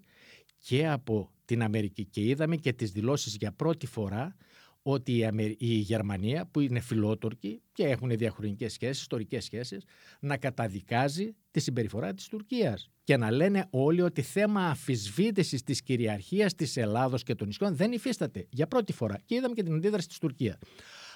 και 0.57 0.87
από 0.87 1.31
την 1.45 1.63
Αμερική 1.63 2.05
και 2.05 2.21
είδαμε 2.21 2.55
και 2.55 2.73
τις 2.73 2.91
δηλώσεις 2.91 3.35
για 3.35 3.51
πρώτη 3.51 3.85
φορά 3.87 4.35
ότι 4.81 5.29
η 5.57 5.73
Γερμανία 5.73 6.45
που 6.51 6.59
είναι 6.59 6.79
φιλότορκη 6.79 7.61
και 7.71 7.83
έχουν 7.83 8.09
διαχρονικές 8.09 8.73
σχέσεις, 8.73 9.01
ιστορικές 9.01 9.43
σχέσεις, 9.43 9.83
να 10.19 10.37
καταδικάζει 10.37 11.35
τη 11.51 11.59
συμπεριφορά 11.59 12.13
της 12.13 12.27
Τουρκίας 12.27 12.89
και 13.03 13.17
να 13.17 13.31
λένε 13.31 13.67
όλοι 13.69 14.01
ότι 14.01 14.21
θέμα 14.21 14.65
αφισβήτησης 14.65 15.63
της 15.63 15.81
κυριαρχίας 15.81 16.55
της 16.55 16.77
Ελλάδος 16.77 17.23
και 17.23 17.35
των 17.35 17.47
νησιών 17.47 17.75
δεν 17.75 17.91
υφίσταται 17.91 18.47
για 18.49 18.67
πρώτη 18.67 18.93
φορά 18.93 19.19
και 19.25 19.35
είδαμε 19.35 19.53
και 19.53 19.63
την 19.63 19.73
αντίδραση 19.73 20.07
της 20.07 20.17
Τουρκίας. 20.17 20.57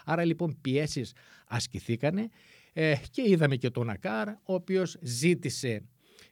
Άρα 0.05 0.25
λοιπόν 0.25 0.57
πιέσεις 0.61 1.13
ασκηθήκανε 1.47 2.29
ε, 2.77 2.95
και 3.11 3.21
είδαμε 3.25 3.55
και 3.55 3.69
τον 3.69 3.89
Ακάρ, 3.89 4.27
ο 4.27 4.53
οποίος 4.53 4.97
ζήτησε 5.01 5.83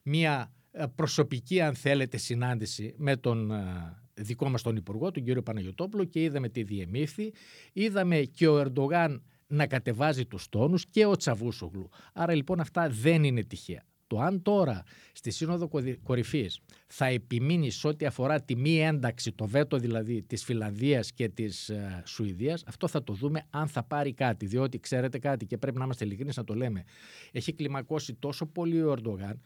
μια 0.03 0.53
ε, 0.71 0.85
προσωπική, 0.95 1.61
αν 1.61 1.75
θέλετε, 1.75 2.17
συνάντηση 2.17 2.93
με 2.97 3.15
τον 3.15 3.51
ε, 3.51 3.63
δικό 4.13 4.49
μας 4.49 4.61
τον 4.61 4.75
Υπουργό, 4.75 5.11
τον 5.11 5.23
κύριο 5.23 5.43
Παναγιωτόπουλο 5.43 6.03
και 6.03 6.23
είδαμε 6.23 6.49
τι 6.49 6.63
διεμήφθη. 6.63 7.33
Είδαμε 7.73 8.19
και 8.19 8.47
ο 8.47 8.59
Ερντογάν 8.59 9.23
να 9.47 9.67
κατεβάζει 9.67 10.25
τους 10.25 10.49
τόνους 10.49 10.85
και 10.85 11.05
ο 11.05 11.15
Τσαβούσογλου. 11.15 11.89
Άρα 12.13 12.35
λοιπόν 12.35 12.59
αυτά 12.59 12.89
δεν 12.89 13.23
είναι 13.23 13.43
τυχαία. 13.43 13.83
Το 14.13 14.19
αν 14.19 14.41
τώρα 14.41 14.83
στη 15.13 15.31
Σύνοδο 15.31 15.69
Κορυφής 16.03 16.59
θα 16.87 17.05
επιμείνεις 17.05 17.75
σε 17.75 17.87
ό,τι 17.87 18.05
αφορά 18.05 18.41
τη 18.41 18.55
μη 18.55 18.79
ένταξη, 18.79 19.31
το 19.31 19.47
βέτο 19.47 19.77
δηλαδή 19.77 20.21
της 20.21 20.43
Φιλανδίας 20.43 21.13
και 21.13 21.29
της 21.29 21.69
ε, 21.69 22.03
Σουηδίας, 22.05 22.63
αυτό 22.67 22.87
θα 22.87 23.03
το 23.03 23.13
δούμε 23.13 23.45
αν 23.49 23.67
θα 23.67 23.83
πάρει 23.83 24.13
κάτι. 24.13 24.45
Διότι 24.45 24.79
ξέρετε 24.79 25.19
κάτι 25.19 25.45
και 25.45 25.57
πρέπει 25.57 25.77
να 25.77 25.83
είμαστε 25.83 26.05
ειλικρινείς 26.05 26.37
να 26.37 26.43
το 26.43 26.55
λέμε. 26.55 26.83
Έχει 27.31 27.53
κλιμακώσει 27.53 28.13
τόσο 28.13 28.45
πολύ 28.45 28.83
ο 28.83 28.91
Ερντογάν 28.91 29.41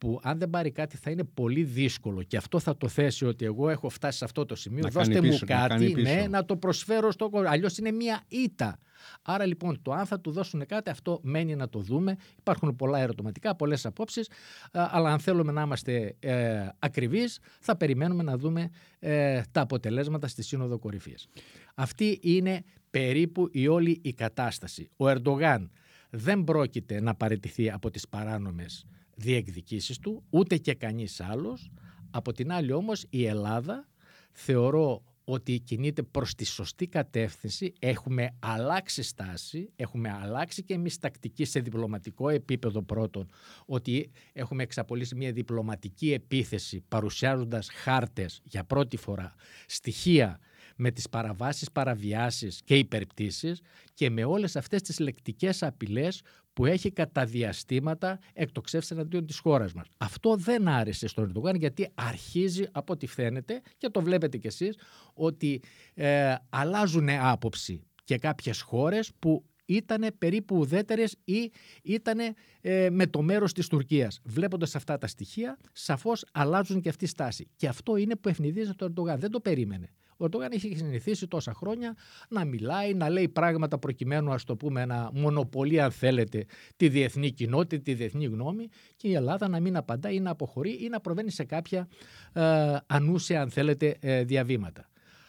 που 0.00 0.20
αν 0.22 0.38
δεν 0.38 0.50
πάρει 0.50 0.70
κάτι 0.70 0.96
θα 0.96 1.10
είναι 1.10 1.24
πολύ 1.24 1.62
δύσκολο 1.62 2.22
και 2.22 2.36
αυτό 2.36 2.58
θα 2.58 2.76
το 2.76 2.88
θέσει 2.88 3.24
ότι 3.24 3.44
εγώ 3.44 3.68
έχω 3.68 3.88
φτάσει 3.88 4.18
σε 4.18 4.24
αυτό 4.24 4.46
το 4.46 4.54
σημείο, 4.54 4.82
να 4.82 4.88
δώστε 4.88 5.20
μου 5.22 5.38
κάτι 5.46 5.94
να, 5.94 6.00
ναι, 6.00 6.26
να 6.28 6.44
το 6.44 6.56
προσφέρω 6.56 7.10
στο 7.10 7.30
κόσμο. 7.30 7.48
Αλλιώς 7.50 7.78
είναι 7.78 7.90
μια 7.90 8.22
ήττα. 8.28 8.78
Άρα 9.22 9.46
λοιπόν 9.46 9.82
το 9.82 9.92
αν 9.92 10.06
θα 10.06 10.20
του 10.20 10.30
δώσουν 10.30 10.66
κάτι 10.66 10.90
αυτό 10.90 11.20
μένει 11.22 11.56
να 11.56 11.68
το 11.68 11.78
δούμε. 11.78 12.16
Υπάρχουν 12.38 12.76
πολλά 12.76 12.98
ερωτηματικά, 12.98 13.56
πολλές 13.56 13.86
απόψεις, 13.86 14.30
αλλά 14.72 15.12
αν 15.12 15.18
θέλουμε 15.18 15.52
να 15.52 15.62
είμαστε 15.62 16.16
ε, 16.18 16.68
ακριβείς 16.78 17.38
θα 17.60 17.76
περιμένουμε 17.76 18.22
να 18.22 18.36
δούμε 18.36 18.70
ε, 18.98 19.42
τα 19.50 19.60
αποτελέσματα 19.60 20.28
στη 20.28 20.42
Σύνοδο 20.42 20.78
Κορυφής. 20.78 21.28
Αυτή 21.74 22.18
είναι 22.22 22.64
περίπου 22.90 23.48
η 23.52 23.68
όλη 23.68 24.00
η 24.02 24.12
κατάσταση. 24.12 24.90
Ο 24.96 25.08
Ερντογάν 25.08 25.70
δεν 26.10 26.44
πρόκειται 26.44 27.00
να 27.00 27.14
παραιτηθεί 27.14 27.70
από 27.70 27.90
τις 27.90 28.08
παράνομες 28.08 28.86
διεκδικήσεις 29.14 29.98
του, 29.98 30.22
ούτε 30.30 30.56
και 30.56 30.74
κανείς 30.74 31.20
άλλος. 31.20 31.70
Από 32.10 32.32
την 32.32 32.52
άλλη 32.52 32.72
όμως 32.72 33.06
η 33.10 33.26
Ελλάδα 33.26 33.88
θεωρώ 34.32 35.02
ότι 35.24 35.58
κινείται 35.58 36.02
προς 36.02 36.34
τη 36.34 36.44
σωστή 36.44 36.86
κατεύθυνση, 36.86 37.72
έχουμε 37.78 38.36
αλλάξει 38.38 39.02
στάση, 39.02 39.72
έχουμε 39.76 40.18
αλλάξει 40.22 40.62
και 40.62 40.74
εμείς 40.74 40.98
τακτική 40.98 41.44
σε 41.44 41.60
διπλωματικό 41.60 42.28
επίπεδο 42.28 42.82
πρώτον, 42.82 43.30
ότι 43.66 44.10
έχουμε 44.32 44.62
εξαπολύσει 44.62 45.14
μια 45.14 45.32
διπλωματική 45.32 46.12
επίθεση 46.12 46.84
παρουσιάζοντας 46.88 47.68
χάρτες 47.70 48.40
για 48.44 48.64
πρώτη 48.64 48.96
φορά, 48.96 49.34
στοιχεία 49.66 50.38
με 50.76 50.90
τις 50.90 51.08
παραβάσεις, 51.08 51.70
παραβιάσεις 51.70 52.60
και 52.64 52.76
υπερπτήσεις 52.76 53.60
και 53.94 54.10
με 54.10 54.24
όλες 54.24 54.56
αυτές 54.56 54.82
τις 54.82 54.98
λεκτικές 54.98 55.62
απειλές 55.62 56.22
που 56.52 56.66
έχει 56.66 56.90
κατά 56.90 57.24
διαστήματα 57.24 58.18
εκτοξεύσεις 58.32 58.90
εναντίον 58.90 59.26
της 59.26 59.38
χώρας 59.38 59.72
μας. 59.72 59.86
Αυτό 59.96 60.36
δεν 60.36 60.68
άρεσε 60.68 61.08
στον 61.08 61.24
Ερντογάν 61.24 61.54
γιατί 61.54 61.88
αρχίζει 61.94 62.64
από 62.72 62.92
ό,τι 62.92 63.06
φαίνεται 63.06 63.62
και 63.76 63.88
το 63.88 64.02
βλέπετε 64.02 64.36
κι 64.36 64.46
εσείς 64.46 64.78
ότι 65.14 65.62
ε, 65.94 66.34
αλλάζουν 66.48 67.08
άποψη 67.08 67.82
και 68.04 68.18
κάποιες 68.18 68.60
χώρες 68.60 69.10
που 69.18 69.44
ήταν 69.64 70.06
περίπου 70.18 70.56
ουδέτερες 70.56 71.16
ή 71.24 71.52
ήταν 71.82 72.18
ε, 72.60 72.90
με 72.90 73.06
το 73.06 73.22
μέρος 73.22 73.52
της 73.52 73.66
Τουρκίας. 73.66 74.20
Βλέποντας 74.24 74.74
αυτά 74.74 74.98
τα 74.98 75.06
στοιχεία, 75.06 75.58
σαφώς 75.72 76.24
αλλάζουν 76.32 76.80
και 76.80 76.88
αυτή 76.88 77.04
η 77.04 77.08
στάση. 77.08 77.48
Και 77.56 77.68
αυτό 77.68 77.96
είναι 77.96 78.16
που 78.16 78.28
ευνηδίζει 78.28 78.74
τον 78.74 78.88
Ερντογάν. 78.88 79.18
Δεν 79.18 79.30
το 79.30 79.40
περίμενε. 79.40 79.94
Ο 80.20 80.24
Ερντογάν 80.24 80.52
έχει 80.52 80.76
συνηθίσει 80.76 81.26
τόσα 81.26 81.54
χρόνια 81.54 81.96
να 82.28 82.44
μιλάει, 82.44 82.94
να 82.94 83.10
λέει 83.10 83.28
πράγματα 83.28 83.78
προκειμένου, 83.78 84.32
ας 84.32 84.44
το 84.44 84.56
πούμε, 84.56 84.84
να 84.84 85.10
μονοπολεί, 85.12 85.80
αν 85.80 85.90
θέλετε, 85.90 86.44
τη 86.76 86.88
διεθνή 86.88 87.30
κοινότητα, 87.30 87.82
τη 87.82 87.94
διεθνή 87.94 88.24
γνώμη 88.24 88.68
και 88.96 89.08
η 89.08 89.14
Ελλάδα 89.14 89.48
να 89.48 89.60
μην 89.60 89.76
απαντά 89.76 90.10
ή 90.10 90.20
να 90.20 90.30
αποχωρεί 90.30 90.70
ή 90.70 90.88
να 90.88 91.00
προβαίνει 91.00 91.30
σε 91.30 91.44
κάποια 91.44 91.88
ε, 92.32 92.76
ανούσια, 92.86 93.40
αν 93.40 93.50
θέλετε, 93.50 93.96
ε, 94.00 94.24
διαβήματα. 94.24 94.88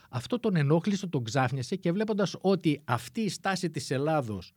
Αυτό 0.10 0.40
τον 0.40 0.56
ενόχλησε, 0.56 1.08
τον 1.08 1.24
ξάφνιασε 1.24 1.76
και 1.76 1.92
βλέποντας 1.92 2.36
ότι 2.42 2.82
αυτή 2.86 3.22
η 3.22 3.30
στάση 3.30 3.70
της 3.70 3.92
Ελλάδος 3.92 4.54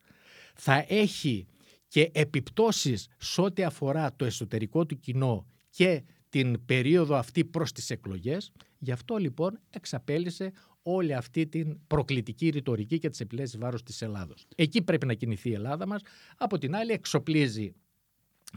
θα 0.55 0.85
έχει 0.89 1.47
και 1.89 2.11
επιπτώσεις 2.15 3.09
σε 3.19 3.41
ό,τι 3.41 3.65
αφορά 3.65 4.17
το 4.17 4.25
εσωτερικό 4.25 4.87
του 4.87 4.99
κοινό 4.99 5.47
και 5.71 6.03
την 6.35 6.65
περίοδο 6.65 7.17
αυτή 7.17 7.45
προς 7.45 7.73
τις 7.73 7.91
εκλογές. 7.91 8.53
Γι' 8.79 8.93
αυτό 8.93 9.17
λοιπόν 9.17 9.59
εξαπέλυσε 9.71 10.53
όλη 10.83 11.15
αυτή 11.15 11.47
την 11.47 11.87
προκλητική 11.87 12.49
ρητορική 12.49 12.99
και 12.99 13.09
τις 13.09 13.21
επιλέσεις 13.21 13.59
βάρος 13.59 13.83
της 13.83 14.03
Ελλάδος. 14.03 14.47
Εκεί 14.57 14.83
πρέπει 14.83 15.07
να 15.07 15.15
κινηθεί 15.15 15.51
η 15.51 15.53
Ελλάδα 15.53 15.87
μας. 15.87 16.01
Από 16.37 16.59
την 16.59 16.75
άλλη 16.75 16.93
εξοπλίζει 16.93 17.75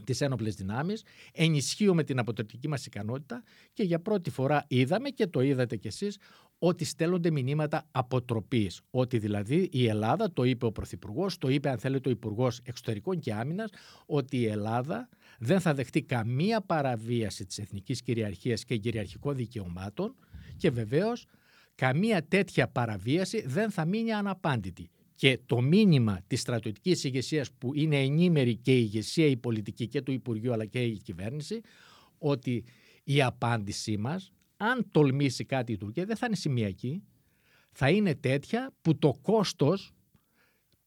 τις 0.04 0.20
ένοπλες 0.20 0.54
δυνάμεις, 0.54 1.02
ενισχύουμε 1.32 2.04
την 2.04 2.18
αποτρεπτική 2.18 2.68
μας 2.68 2.86
ικανότητα 2.86 3.42
και 3.72 3.82
για 3.82 4.00
πρώτη 4.00 4.30
φορά 4.30 4.64
είδαμε 4.68 5.08
και 5.08 5.26
το 5.26 5.40
είδατε 5.40 5.76
κι 5.76 5.86
εσείς 5.86 6.18
ότι 6.58 6.84
στέλνονται 6.84 7.30
μηνύματα 7.30 7.88
αποτροπής. 7.90 8.80
Ότι 8.90 9.18
δηλαδή 9.18 9.68
η 9.72 9.86
Ελλάδα, 9.86 10.32
το 10.32 10.44
είπε 10.44 10.66
ο 10.66 10.72
Πρωθυπουργός, 10.72 11.38
το 11.38 11.48
είπε 11.48 11.68
αν 11.68 11.78
θέλετε 11.78 12.08
ο 12.08 12.12
Υπουργός 12.12 12.60
Εξωτερικών 12.64 13.18
και 13.18 13.32
Άμυνας, 13.32 13.70
ότι 14.06 14.36
η 14.36 14.46
Ελλάδα 14.46 15.08
δεν 15.38 15.60
θα 15.60 15.74
δεχτεί 15.74 16.02
καμία 16.02 16.60
παραβίαση 16.60 17.46
της 17.46 17.58
εθνικής 17.58 18.02
κυριαρχίας 18.02 18.64
και 18.64 18.76
κυριαρχικών 18.76 19.36
δικαιωμάτων 19.36 20.14
και 20.56 20.70
βεβαίως 20.70 21.26
καμία 21.74 22.24
τέτοια 22.28 22.68
παραβίαση 22.68 23.44
δεν 23.46 23.70
θα 23.70 23.84
μείνει 23.84 24.12
αναπάντητη. 24.12 24.90
Και 25.14 25.38
το 25.46 25.60
μήνυμα 25.60 26.20
της 26.26 26.40
στρατιωτικής 26.40 27.04
ηγεσίας 27.04 27.52
που 27.52 27.74
είναι 27.74 27.96
ενήμερη 27.96 28.56
και 28.56 28.72
η 28.76 28.80
ηγεσία 28.80 29.26
η 29.26 29.36
πολιτική 29.36 29.88
και 29.88 30.02
του 30.02 30.12
Υπουργείου 30.12 30.52
αλλά 30.52 30.64
και 30.64 30.82
η 30.82 30.98
κυβέρνηση 30.98 31.60
ότι 32.18 32.64
η 33.04 33.22
απάντησή 33.22 33.96
μας 33.96 34.32
αν 34.60 34.86
τολμήσει 34.90 35.44
κάτι 35.44 35.72
η 35.72 35.76
Τουρκία 35.76 36.04
δεν 36.04 36.16
θα 36.16 36.26
είναι 36.26 36.36
σημειακή 36.36 37.02
θα 37.72 37.90
είναι 37.90 38.14
τέτοια 38.14 38.74
που 38.82 38.98
το 38.98 39.18
κόστος 39.22 39.92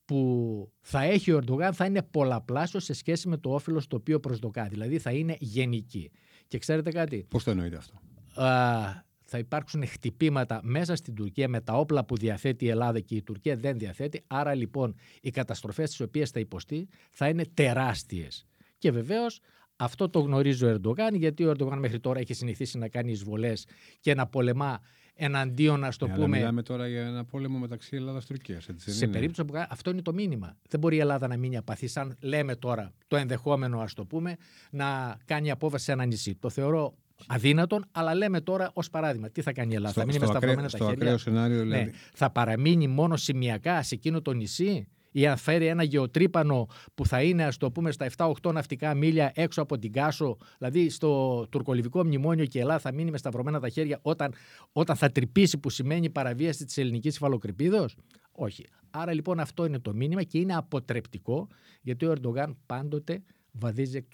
που 0.06 0.72
θα 0.82 1.04
έχει 1.04 1.32
ο 1.32 1.38
Ερντογάν 1.38 1.74
θα 1.74 1.86
είναι 1.86 2.02
πολλαπλάσιος 2.02 2.84
σε 2.84 2.94
σχέση 2.94 3.28
με 3.28 3.38
το 3.38 3.54
όφελος 3.54 3.88
το 3.88 3.96
οποίο 3.96 4.20
προσδοκά. 4.20 4.68
Δηλαδή 4.68 5.00
θα 5.00 5.12
είναι 5.12 5.36
γενική. 5.40 6.12
Και 6.48 6.58
ξέρετε 6.58 6.92
κάτι; 6.92 7.26
Πώς 7.30 7.44
το 7.44 7.52
εννοείτε 7.52 7.76
αυτό; 7.76 7.94
Α, 8.42 9.04
θα 9.22 9.38
υπάρξουν 9.38 9.88
χτυπήματα 9.88 10.60
μέσα 10.64 10.96
στην 10.96 11.16
Τουρκία 11.16 11.48
με 11.48 11.62
τα 11.62 11.74
όπλα 11.74 12.06
που 12.06 12.18
διαθέτει 12.18 12.66
η 12.66 12.70
Ελλάδα 12.70 13.00
και 13.00 13.16
η 13.16 13.22
Τουρκία 13.24 13.56
δεν 13.56 13.78
διαθέτει. 13.78 14.24
Άρα 14.28 14.54
λοιπόν 14.54 14.96
οι 15.22 15.30
καταστροφές 15.30 15.90
τις 15.90 16.00
οποίες 16.00 16.30
θα 16.30 16.40
υποστεί 16.40 16.88
θα 17.12 17.30
είναι 17.30 17.46
τεράστιες. 17.54 18.46
Και 18.78 18.92
βεβαίως 18.92 19.40
αυτό 19.84 20.10
το 20.10 20.20
γνωρίζει 20.20 20.66
ο 20.66 20.70
Ερντογάν, 20.70 21.16
γιατί 21.16 21.46
ο 21.46 21.50
Ερντογάν 21.50 21.80
μέχρι 21.80 22.00
τώρα 22.00 22.20
έχει 22.20 22.34
συνηθίσει 22.34 22.78
να 22.78 22.88
κάνει 22.88 23.12
εισβολές 23.12 23.66
και 24.00 24.14
να 24.14 24.28
πολεμά 24.28 24.80
εναντίον, 25.14 25.84
ας 25.84 25.98
το 25.98 26.08
ναι, 26.08 26.14
πούμε. 26.14 26.38
Μιλάμε 26.38 26.64
τώρα 26.64 26.88
για 26.88 27.02
ένα 27.02 27.26
πόλεμο 27.26 27.58
μεταξύ 27.58 27.96
Ελλάδας 27.96 28.26
και 28.26 28.34
Τουρκίας. 28.34 28.68
Σε 28.76 29.08
περίπτωση 29.08 29.46
που 29.46 29.66
αυτό 29.70 29.90
είναι 29.90 30.02
το 30.02 30.14
μήνυμα. 30.14 30.58
Δεν 30.70 30.80
μπορεί 30.80 30.96
η 30.96 31.00
Ελλάδα 31.00 31.28
να 31.28 31.38
μείνει 31.38 31.58
απαθή, 31.58 31.88
σαν 31.88 32.16
λέμε 32.20 32.56
τώρα 32.56 32.94
το 33.08 33.16
ενδεχόμενο, 33.16 33.80
ας 33.80 33.94
το 33.94 34.06
πούμε, 34.06 34.36
να 34.72 35.18
κάνει 35.26 35.52
απόβαση 35.52 35.84
σε 35.84 35.92
ένα 35.92 36.06
νησί. 36.06 36.36
Το 36.36 36.50
θεωρώ 36.50 36.94
αδύνατον, 37.28 37.86
αλλά 37.92 38.16
λέμε 38.16 38.42
τώρα 38.42 38.72
ως 38.74 38.90
παράδειγμα. 38.90 39.30
Τι 39.30 39.42
θα 39.42 39.54
κάνει 39.54 39.72
η 39.72 39.76
Ελλάδα, 39.76 39.92
στο, 39.92 40.02
θα 40.02 40.06
μείνει 40.08 40.20
με 40.20 40.26
σταυρωμένα 40.26 40.70
τα 40.70 40.78
χέρια; 40.78 40.94
Ακραίο 40.94 41.18
σενάριο, 41.18 41.58
ναι. 41.58 41.64
δηλαδή. 41.64 41.84
ναι. 41.84 41.92
Θα 42.14 42.30
παραμείνει 42.30 42.88
μόνο 42.88 43.16
σημειακά 43.16 43.84
σε 43.84 43.96
εκείνο 43.96 44.22
το 44.22 44.32
νησί; 44.32 44.88
Ή 45.12 45.28
αν 45.28 45.38
φέρει 45.38 45.66
ένα 45.66 45.84
γεωτρύπανο 45.84 46.68
που 46.94 47.06
θα 47.06 47.24
είναι, 47.24 47.44
ας 47.44 47.58
το 47.58 47.72
πούμε, 47.72 47.92
στα 47.92 48.10
7-8 48.18 48.54
ναυτικά 48.54 48.94
μίλια 48.94 49.32
έξω 49.36 49.62
από 49.62 49.78
την 49.78 49.92
Κάσο, 49.92 50.38
δηλαδή 50.58 50.90
στο 50.90 51.46
τουρκολιβικό 51.50 52.04
μνημόνιο 52.04 52.46
και 52.46 52.58
η 52.58 52.62
Ελλάδα 52.62 52.80
θα 52.80 52.94
μείνει 52.94 53.12
με 53.12 53.18
σταυρωμένα 53.18 53.60
τα 53.60 53.70
χέρια 53.70 54.00
όταν, 54.02 54.34
όταν 54.72 54.96
θα 54.96 55.12
τρυπήσει, 55.12 55.58
που 55.58 55.70
σημαίνει 55.70 56.10
παραβίαση 56.10 56.66
της 56.66 56.78
ελληνικής 56.78 57.16
υφαλοκρηπίδος; 57.16 57.96
Όχι. 58.32 58.66
Άρα 58.92 59.14
λοιπόν 59.14 59.40
αυτό 59.40 59.66
είναι 59.66 59.80
το 59.80 59.94
μήνυμα 59.94 60.24
και 60.24 60.38
είναι 60.40 60.56
αποτρεπτικό 60.56 61.48
γιατί 61.82 62.06
ο 62.06 62.12
Ερντογάν 62.12 62.58
πάντοτε 62.66 63.24
βαδίζει 63.52 63.98
εκ 63.98 64.06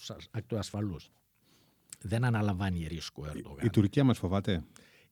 τους 0.47 0.57
ασφαλούς. 0.57 1.09
Δεν 2.01 2.23
αναλαμβάνει 2.23 2.87
ρίσκο 2.87 3.23
ο 3.25 3.29
Ερντογάν. 3.29 3.57
Η, 3.57 3.65
η 3.65 3.69
Τουρκία 3.69 4.03
μας 4.03 4.17
φοβάται; 4.17 4.63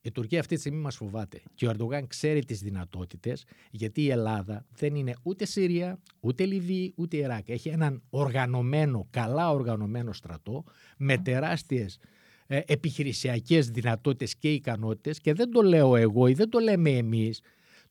Η 0.05 0.11
Τουρκία 0.11 0.39
αυτή 0.39 0.53
τη 0.55 0.59
στιγμή 0.59 0.79
μας 0.79 0.95
φοβάται. 0.95 1.41
Και 1.55 1.67
ο 1.67 1.69
Ερντογάν 1.69 2.07
ξέρει 2.07 2.45
τις 2.45 2.59
δυνατότητες, 2.59 3.45
γιατί 3.71 4.01
η 4.01 4.09
Ελλάδα 4.09 4.65
δεν 4.75 4.95
είναι 4.95 5.15
ούτε 5.23 5.45
Συρία, 5.45 5.99
ούτε 6.19 6.45
Λιβύη, 6.45 6.93
ούτε 6.95 7.17
Ιράκ. 7.17 7.49
Έχει 7.49 7.69
έναν 7.69 8.01
οργανωμένο, 8.09 9.07
καλά 9.09 9.51
οργανωμένο 9.51 10.13
στρατό 10.13 10.63
με 10.97 11.17
τεράστιες 11.17 11.99
ε, 12.47 12.59
επιχειρησιακές 12.65 13.69
δυνατότητες 13.69 14.35
και 14.35 14.51
ικανότητες 14.51 15.19
και 15.19 15.33
δεν 15.33 15.51
το 15.51 15.61
λέω 15.61 15.95
εγώ 15.95 16.27
ή 16.27 16.33
δεν 16.33 16.49
το 16.49 16.59
λέμε 16.59 16.89
εμείς 16.89 17.41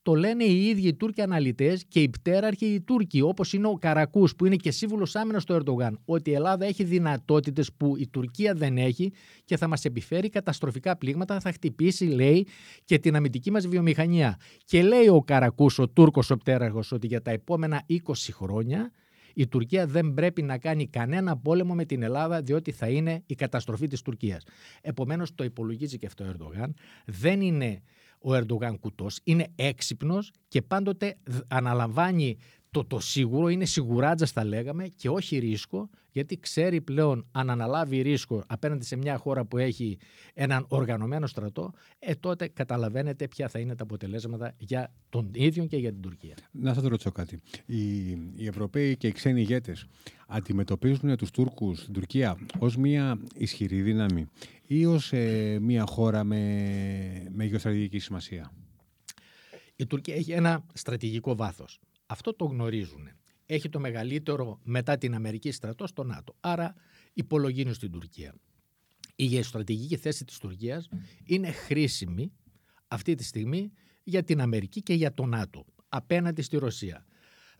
το 0.04 0.14
λένε 0.14 0.44
οι 0.44 0.66
ίδιοι 0.66 0.88
οι 0.88 0.94
Τούρκοι 0.94 1.22
αναλυτές 1.22 1.84
και 1.88 2.00
οι 2.00 2.08
πτέραρχοι 2.08 2.66
οι 2.66 2.80
Τούρκοι, 2.80 3.20
όπως 3.20 3.52
είναι 3.52 3.66
ο 3.66 3.74
Καρακούς, 3.74 4.36
που 4.36 4.46
είναι 4.46 4.56
και 4.56 4.70
σύμβουλος 4.70 5.16
άμυνας 5.16 5.44
του 5.44 5.52
Ερντογάν, 5.52 6.00
ότι 6.04 6.30
η 6.30 6.34
Ελλάδα 6.34 6.66
έχει 6.66 6.84
δυνατότητες 6.84 7.72
που 7.72 7.96
η 7.96 8.08
Τουρκία 8.08 8.54
δεν 8.54 8.78
έχει 8.78 9.12
και 9.44 9.56
θα 9.56 9.68
μας 9.68 9.84
επιφέρει 9.84 10.28
καταστροφικά 10.28 10.96
πλήγματα, 10.96 11.40
θα 11.40 11.52
χτυπήσει, 11.52 12.04
λέει, 12.04 12.46
και 12.84 12.98
την 12.98 13.16
αμυντική 13.16 13.50
μας 13.50 13.66
βιομηχανία. 13.66 14.36
Και 14.64 14.82
λέει 14.82 15.08
ο 15.08 15.22
Καρακούς, 15.22 15.78
ο 15.78 15.88
Τούρκος 15.88 16.30
ο 16.30 16.36
πτέραρχος, 16.36 16.92
ότι 16.92 17.06
για 17.06 17.22
τα 17.22 17.30
επόμενα 17.30 17.84
20 17.88 17.96
χρόνια 18.32 18.90
η 19.34 19.46
Τουρκία 19.46 19.86
δεν 19.86 20.14
πρέπει 20.14 20.42
να 20.42 20.58
κάνει 20.58 20.88
κανένα 20.88 21.36
πόλεμο 21.36 21.74
με 21.74 21.84
την 21.84 22.02
Ελλάδα 22.02 22.42
διότι 22.42 22.72
θα 22.72 22.88
είναι 22.88 23.22
η 23.26 23.34
καταστροφή 23.34 23.86
της 23.86 24.02
Τουρκίας. 24.02 24.42
Επομένως 24.80 25.34
το 25.34 25.44
υπολογίζει 25.44 25.98
και 25.98 26.06
αυτό 26.06 26.24
ο 26.24 26.28
Ερντογάν. 26.28 26.74
Δεν 27.04 27.40
είναι 27.40 27.82
ο 28.24 28.34
Ερντογάν 28.34 28.78
κουτός, 28.80 29.20
είναι 29.24 29.46
έξυπνος 29.56 30.32
και 30.48 30.62
πάντοτε 30.62 31.16
αναλαμβάνει 31.48 32.38
το, 32.70 32.84
το 32.84 33.00
σίγουρο, 33.00 33.48
είναι 33.48 33.64
σιγουράτζας 33.64 34.30
θα 34.30 34.44
λέγαμε 34.44 34.88
και 34.96 35.08
όχι 35.08 35.38
ρίσκο, 35.38 35.90
γιατί 36.10 36.38
ξέρει 36.38 36.80
πλέον 36.80 37.26
αν 37.32 37.50
αναλάβει 37.50 38.00
ρίσκο 38.00 38.44
απέναντι 38.46 38.84
σε 38.84 38.96
μια 38.96 39.16
χώρα 39.16 39.44
που 39.44 39.58
έχει 39.58 39.98
έναν 40.34 40.64
οργανωμένο 40.68 41.26
στρατό, 41.26 41.72
ε, 41.98 42.14
τότε 42.14 42.48
καταλαβαίνετε 42.48 43.28
ποια 43.28 43.48
θα 43.48 43.58
είναι 43.58 43.74
τα 43.74 43.82
αποτελέσματα 43.82 44.54
για 44.58 44.92
τον 45.08 45.30
ίδιο 45.32 45.66
και 45.66 45.76
για 45.76 45.92
την 45.92 46.00
Τουρκία. 46.00 46.34
Να 46.50 46.74
σας 46.74 46.82
ρωτήσω 46.82 47.10
κάτι. 47.10 47.40
Οι, 47.66 48.10
οι 48.34 48.46
Ευρωπαίοι 48.46 48.96
και 48.96 49.06
οι 49.06 49.12
ξένοι 49.12 49.40
ηγέτες 49.40 49.86
αντιμετωπίζουν 50.26 51.16
τους 51.16 51.30
Τούρκους 51.30 51.78
στην 51.78 51.92
Τουρκία 51.92 52.38
ως 52.58 52.76
μια 52.76 53.18
ισχυρή 53.34 53.82
δύναμη 53.82 54.26
ή 54.66 54.86
ως 54.86 55.12
ε, 55.12 55.58
μια 55.60 55.86
χώρα 55.86 56.24
με, 56.24 57.28
με 57.30 57.44
γεωστρατηγική 57.44 57.98
σημασία; 57.98 58.52
Η 59.76 59.86
Τουρκία 59.86 60.14
έχει 60.14 60.32
ένα 60.32 60.64
στρατηγικό 60.72 61.36
βάθος. 61.36 61.80
Αυτό 62.06 62.34
το 62.34 62.44
γνωρίζουν. 62.44 63.08
Έχει 63.46 63.68
το 63.68 63.80
μεγαλύτερο 63.80 64.60
μετά 64.62 64.98
την 64.98 65.14
Αμερική 65.14 65.50
στρατό 65.50 65.86
στο 65.86 66.04
ΝΑΤΟ. 66.04 66.36
Άρα 66.40 66.74
υπολογίνουν 67.12 67.74
στην 67.74 67.90
Τουρκία. 67.90 68.34
Η 69.16 69.24
γεωστρατηγική 69.24 69.96
θέση 69.96 70.24
της 70.24 70.38
Τουρκίας 70.38 70.88
είναι 71.24 71.50
χρήσιμη 71.50 72.32
αυτή 72.88 73.14
τη 73.14 73.24
στιγμή 73.24 73.72
για 74.02 74.24
την 74.24 74.40
Αμερική 74.40 74.82
και 74.82 74.94
για 74.94 75.14
το 75.14 75.26
ΝΑΤΟ 75.26 75.64
απέναντι 75.88 76.42
στη 76.42 76.56
Ρωσία. 76.56 77.06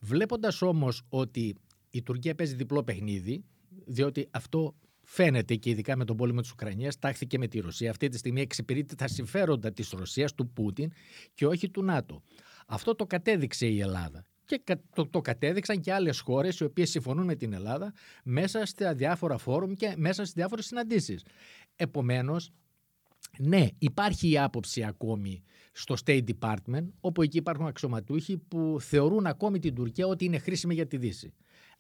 Βλέποντας 0.01 0.63
όμως 0.63 1.03
ότι 1.09 1.57
η 1.91 2.03
Τουρκία 2.03 2.35
παίζει 2.35 2.55
διπλό 2.55 2.85
παιχνίδι, 2.85 3.45
διότι 3.87 4.29
αυτό 4.31 4.75
φαίνεται 5.05 5.55
και 5.55 5.71
ειδικά 5.71 5.97
με 5.97 6.05
τον 6.05 6.17
πόλεμο 6.17 6.41
της 6.41 6.51
Ουκρανίας, 6.51 6.99
τάχθηκε 6.99 7.39
με 7.39 7.47
τη 7.47 7.61
Ρωσία. 7.61 7.91
Αυτή 7.91 8.09
τη 8.09 8.19
στιγμή 8.19 8.41
εξυπηρετεί 8.41 8.95
τα 8.95 9.09
συμφέροντα 9.09 9.73
της 9.73 9.91
Ρωσίας, 9.91 10.35
του 10.35 10.49
Πούτιν 10.49 10.93
και 11.35 11.47
όχι 11.47 11.71
του 11.71 11.83
ΝΑΤΟ. 11.83 12.23
Αυτό 12.67 12.95
το 12.95 13.07
κατέδειξε 13.07 13.67
η 13.67 13.81
Ελλάδα. 13.81 14.25
Και 14.45 14.79
το, 14.95 15.07
το 15.07 15.21
κατέδειξαν 15.21 15.81
και 15.81 15.93
άλλες 15.93 16.21
χώρες 16.21 16.59
οι 16.59 16.65
οποίες 16.65 16.91
συμφωνούν 16.91 17.25
με 17.25 17.35
την 17.35 17.53
Ελλάδα 17.53 17.93
μέσα 18.25 18.67
στα 18.67 18.95
διάφορα 18.95 19.39
φόρουμ 19.39 19.73
και 19.73 19.95
μέσα 19.97 20.23
στις 20.23 20.33
διάφορες 20.33 20.67
συναντήσεις. 20.67 21.25
Επομένως, 21.77 22.51
ναι, 23.39 23.69
υπάρχει 23.79 24.31
η 24.31 24.39
άποψη 24.39 24.85
ακόμη 24.85 25.43
στο 25.73 25.95
State 26.05 26.25
Department, 26.39 26.87
όπου 27.01 27.23
εκεί 27.23 27.37
υπάρχουν 27.37 27.67
αξιωματούχοι 27.67 28.39
που 28.39 28.77
θεωρούν 28.81 29.27
ακόμη 29.27 29.59
την 29.59 29.75
Τουρκία 29.75 30.07
ότι 30.07 30.25
είναι 30.25 30.39
χρήσιμη 30.39 30.75
για 30.75 30.87
τη 30.87 30.97
Δύση. 30.97 31.33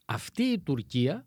Αυτή 0.04 0.42
η 0.42 0.58
Τουρκία, 0.58 1.26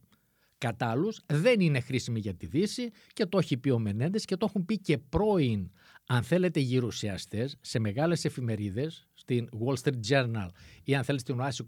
κατά 0.57 0.89
άλλους, 0.89 1.19
δεν 1.25 1.59
είναι 1.59 1.79
χρήσιμη 1.79 2.19
για 2.19 2.33
τη 2.33 2.45
Δύση 2.45 2.89
και 3.13 3.25
το 3.25 3.37
έχει 3.37 3.57
πει 3.57 3.69
ο 3.69 3.79
Μενέντες 3.79 4.25
και 4.25 4.35
το 4.35 4.45
έχουν 4.49 4.65
πει 4.65 4.79
και 4.79 4.97
πρώην, 4.97 5.71
αν 6.07 6.23
θέλετε, 6.23 6.59
γυρουσιαστές 6.59 7.57
σε 7.61 7.79
μεγάλες 7.79 8.25
εφημερίδες 8.25 9.07
στην 9.13 9.49
Wall 9.59 9.75
Street 9.83 9.99
Journal 10.09 10.47
ή 10.83 10.95
αν 10.95 11.03
θέλετε 11.03 11.33
στην 11.33 11.65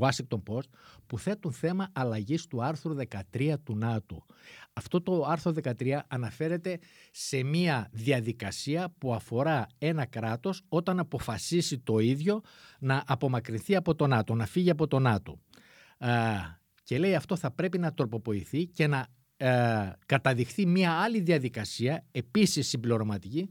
Washington 0.00 0.42
Post 0.48 0.68
που 1.06 1.18
θέτουν 1.18 1.52
θέμα 1.52 1.88
αλλαγής 1.92 2.46
του 2.46 2.64
άρθρου 2.64 2.96
13 3.32 3.54
του 3.64 3.76
ΝΑΤΟ. 3.76 4.26
Αυτό 4.72 5.02
το 5.02 5.24
άρθρο 5.24 5.52
13 5.62 5.98
αναφέρεται 6.08 6.78
σε 7.10 7.42
μια 7.42 7.88
διαδικασία 7.92 8.94
που 8.98 9.14
αφορά 9.14 9.66
ένα 9.78 10.06
κράτος 10.06 10.62
όταν 10.68 10.98
αποφασίσει 10.98 11.78
το 11.78 11.98
ίδιο 11.98 12.40
να 12.78 13.02
απομακρυνθεί 13.06 13.76
από 13.76 13.94
το 13.94 14.06
ΝΑΤΟ, 14.06 14.34
να 14.34 14.46
φύγει 14.46 14.70
από 14.70 14.86
το 14.86 14.98
ΝΑΤΟ. 14.98 15.40
Και 16.88 16.98
λέει 16.98 17.14
αυτό 17.14 17.36
θα 17.36 17.50
πρέπει 17.50 17.78
να 17.78 17.92
τροποποιηθεί 17.92 18.66
και 18.66 18.86
να 18.86 19.06
ε, 19.36 19.92
καταδειχθεί 20.06 20.66
μια 20.66 20.92
άλλη 20.92 21.20
διαδικασία, 21.20 22.04
επίσης 22.10 22.68
συμπληρωματική, 22.68 23.48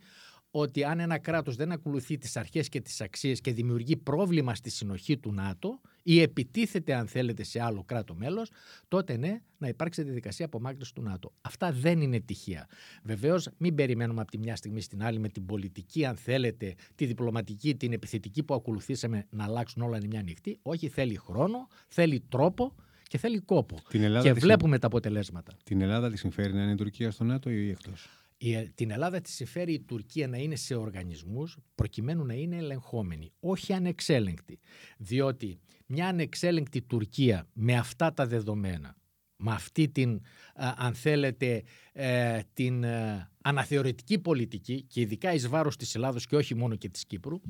ότι 0.52 0.84
αν 0.84 1.00
ένα 1.00 1.18
κράτος 1.18 1.56
δεν 1.56 1.72
ακολουθεί 1.72 2.18
τις 2.18 2.38
αρχές 2.38 2.70
και 2.70 2.82
τις 2.82 3.02
αξίες 3.02 3.42
και 3.42 3.52
δημιουργεί 3.54 3.98
πρόβλημα 3.98 4.56
στη 4.56 4.70
συνοχή 4.70 5.18
του 5.18 5.34
ΝΑΤΟ 5.34 5.82
ή 6.04 6.22
επιτίθεται 6.22 6.94
αν 6.94 7.08
θέλετε 7.08 7.44
σε 7.44 7.62
άλλο 7.62 7.84
κράτο 7.84 8.16
μέλος, 8.16 8.52
τότε 8.88 9.18
ναι, 9.18 9.42
να 9.58 9.68
υπάρξει 9.68 10.04
διαδικασία 10.04 10.46
απομάκρυνσης 10.46 10.94
του 10.94 11.02
ΝΑΤΟ. 11.02 11.34
Αυτά 11.42 11.72
δεν 11.72 12.02
είναι 12.02 12.20
τυχαία. 12.20 12.68
Βεβαίως 13.04 13.50
μην 13.58 13.76
περιμένουμε 13.76 14.22
από 14.22 14.32
τη 14.32 14.38
μια 14.38 14.56
στιγμή 14.56 14.82
στην 14.82 15.04
άλλη 15.04 15.20
με 15.20 15.30
την 15.30 15.46
πολιτική 15.46 16.06
αν 16.06 16.16
θέλετε, 16.16 16.76
τη 16.96 17.06
διπλωματική, 17.06 17.76
την 17.76 17.94
επιθετική 17.94 18.44
που 18.44 18.54
ακολουθήσαμε 18.54 19.26
να 19.30 19.44
αλλάξουν 19.44 19.82
όλα 19.82 19.98
είναι 19.98 20.08
μια 20.08 20.22
νυχτή. 20.22 20.60
Όχι, 20.62 20.88
θέλει 20.90 21.16
χρόνο, 21.16 21.68
θέλει 21.88 22.20
τρόπο 22.30 22.76
και 23.08 23.18
θέλει 23.18 23.40
κόπο. 23.40 23.78
και 24.22 24.34
βλέπουμε 24.34 24.80
τα 24.80 24.88
αποτελέσματα. 24.88 25.58
Την 25.64 25.82
Ελλάδα 25.82 26.10
τη 26.10 26.18
συμφέρει 26.18 26.54
να 26.54 26.62
είναι 26.62 26.72
η 26.72 26.76
Τουρκία 26.76 27.12
στο 27.12 27.24
ΝΑΤΟ 27.24 27.50
ή 27.50 27.70
εκτός; 27.70 28.10
Ε, 28.38 28.64
την 28.76 28.92
Ελλάδα 28.92 29.22
τη 29.22 29.30
συμφέρει 29.30 29.74
η 29.74 29.80
Τουρκία 29.80 30.28
να 30.28 30.38
είναι 30.38 30.56
σε 30.56 30.76
οργανισμούς 30.76 31.58
προκειμένου 31.76 32.26
να 32.26 32.34
είναι 32.34 32.56
ελεγχόμενη, 32.56 33.32
όχι 33.40 33.74
ανεξέλεγκτη. 33.74 34.60
Διότι 34.98 35.60
μια 35.86 36.08
ανεξέλεγκτη 36.08 36.82
Τουρκία 36.82 37.48
με 37.54 37.78
αυτά 37.78 38.14
τα 38.14 38.28
δεδομένα, 38.28 38.96
με 39.38 39.52
αυτή 39.52 39.90
την, 39.90 40.22
αν 40.56 40.94
θέλετε, 40.94 41.64
ε, 41.94 42.40
την 42.54 42.84
ε, 42.84 43.30
αναθεωρητική 43.42 44.20
πολιτική 44.20 44.82
και 44.82 45.02
ειδικά 45.02 45.34
εις 45.34 45.48
βάρος 45.48 45.76
της 45.76 45.96
Ελλάδος 45.96 46.26
και 46.26 46.36
όχι 46.36 46.56
μόνο 46.56 46.76
και 46.76 46.90
της 46.90 47.06
Κύπρου, 47.06 47.42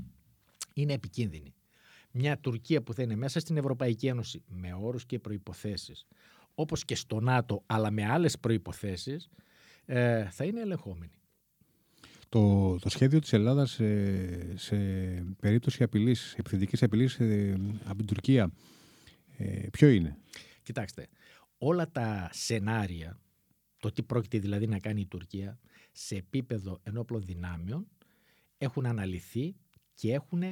είναι 0.73 0.93
επικίνδυνη. 0.93 1.53
Μια 2.19 2.39
Τουρκία 2.39 2.81
που 2.81 2.93
θα 2.93 3.01
είναι 3.01 3.15
μέσα 3.15 3.39
στην 3.39 3.57
Ευρωπαϊκή 3.57 4.07
Ένωση 4.07 4.43
με 4.47 4.73
όρους 4.73 5.05
και 5.05 5.19
προϋποθέσεις, 5.19 6.05
όπως 6.55 6.85
και 6.85 6.95
στο 6.95 7.19
ΝΑΤΟ, 7.19 7.63
αλλά 7.65 7.91
με 7.91 8.05
άλλες 8.05 8.39
προϋποθέσεις, 8.39 9.29
ε, 9.85 10.29
θα 10.29 10.43
είναι 10.45 10.61
ελεγχόμενη. 10.61 11.11
Το, 12.29 12.75
το 12.79 12.89
σχέδιο 12.89 13.19
της 13.19 13.33
Ελλάδας 13.33 13.71
σε, 13.71 14.57
σε 14.57 14.77
περίπτωση 15.39 15.83
απειλής, 15.83 16.33
επιθετικής 16.37 16.83
απειλής 16.83 17.19
ε, 17.19 17.57
από 17.83 17.97
την 17.97 18.05
Τουρκία, 18.05 18.51
ε, 19.37 19.67
ποιο 19.71 19.87
είναι; 19.87 20.17
Κοιτάξτε, 20.63 21.07
όλα 21.57 21.91
τα 21.91 22.29
σενάρια, 22.31 23.19
το 23.79 23.91
τι 23.91 24.03
πρόκειται 24.03 24.39
δηλαδή 24.39 24.67
να 24.67 24.79
κάνει 24.79 25.01
η 25.01 25.05
Τουρκία 25.05 25.59
σε 25.91 26.15
επίπεδο 26.15 26.79
ενόπλων 26.83 27.21
δυνάμεων 27.21 27.87
έχουν 28.57 28.85
αναλυθεί 28.85 29.55
και 29.93 30.13
έχουν 30.13 30.43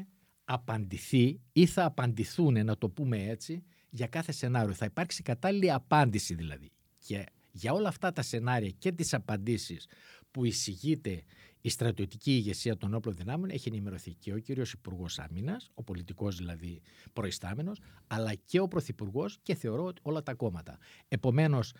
απαντηθεί 0.46 1.42
ή 1.52 1.66
θα 1.66 1.86
απαντηθούν, 1.86 2.66
να 2.66 2.78
το 2.78 2.90
πούμε 2.90 3.24
έτσι, 3.24 3.64
για 3.90 4.08
κάθε 4.08 4.32
σενάριο. 4.32 4.74
Θα 4.74 4.86
υπάρξει 4.86 5.24
κατάλληλη 5.24 5.72
απάντηση 5.72 6.34
δηλαδή. 6.34 6.72
Και 7.00 7.26
για 7.52 7.74
όλα 7.74 7.88
αυτά 7.88 8.12
τα 8.12 8.22
σενάρια 8.22 8.70
και 8.70 8.92
τις 8.92 9.14
απαντήσεις 9.14 9.88
που 10.32 10.46
εισηγείται 10.46 11.24
η 11.62 11.70
στρατιωτική 11.70 12.32
ηγεσία 12.32 12.78
των 12.78 12.94
όπλων 12.94 13.16
δυνάμεων 13.16 13.50
έχει 13.50 13.70
ενημερωθεί 13.70 14.14
και 14.14 14.34
ο 14.34 14.38
κύριος 14.40 14.72
Υπουργός 14.72 15.20
Άμυνας, 15.20 15.70
ο 15.74 15.84
πολιτικός 15.84 16.38
δηλαδή 16.38 16.82
προϊστάμενος, 17.14 17.80
αλλά 18.08 18.34
και 18.34 18.60
ο 18.60 18.68
Πρωθυπουργός 18.68 19.38
και 19.44 19.56
θεωρώ 19.56 19.86
ότι 19.86 20.02
όλα 20.04 20.24
τα 20.24 20.34
κόμματα. 20.34 20.78
Επομένως, 21.08 21.74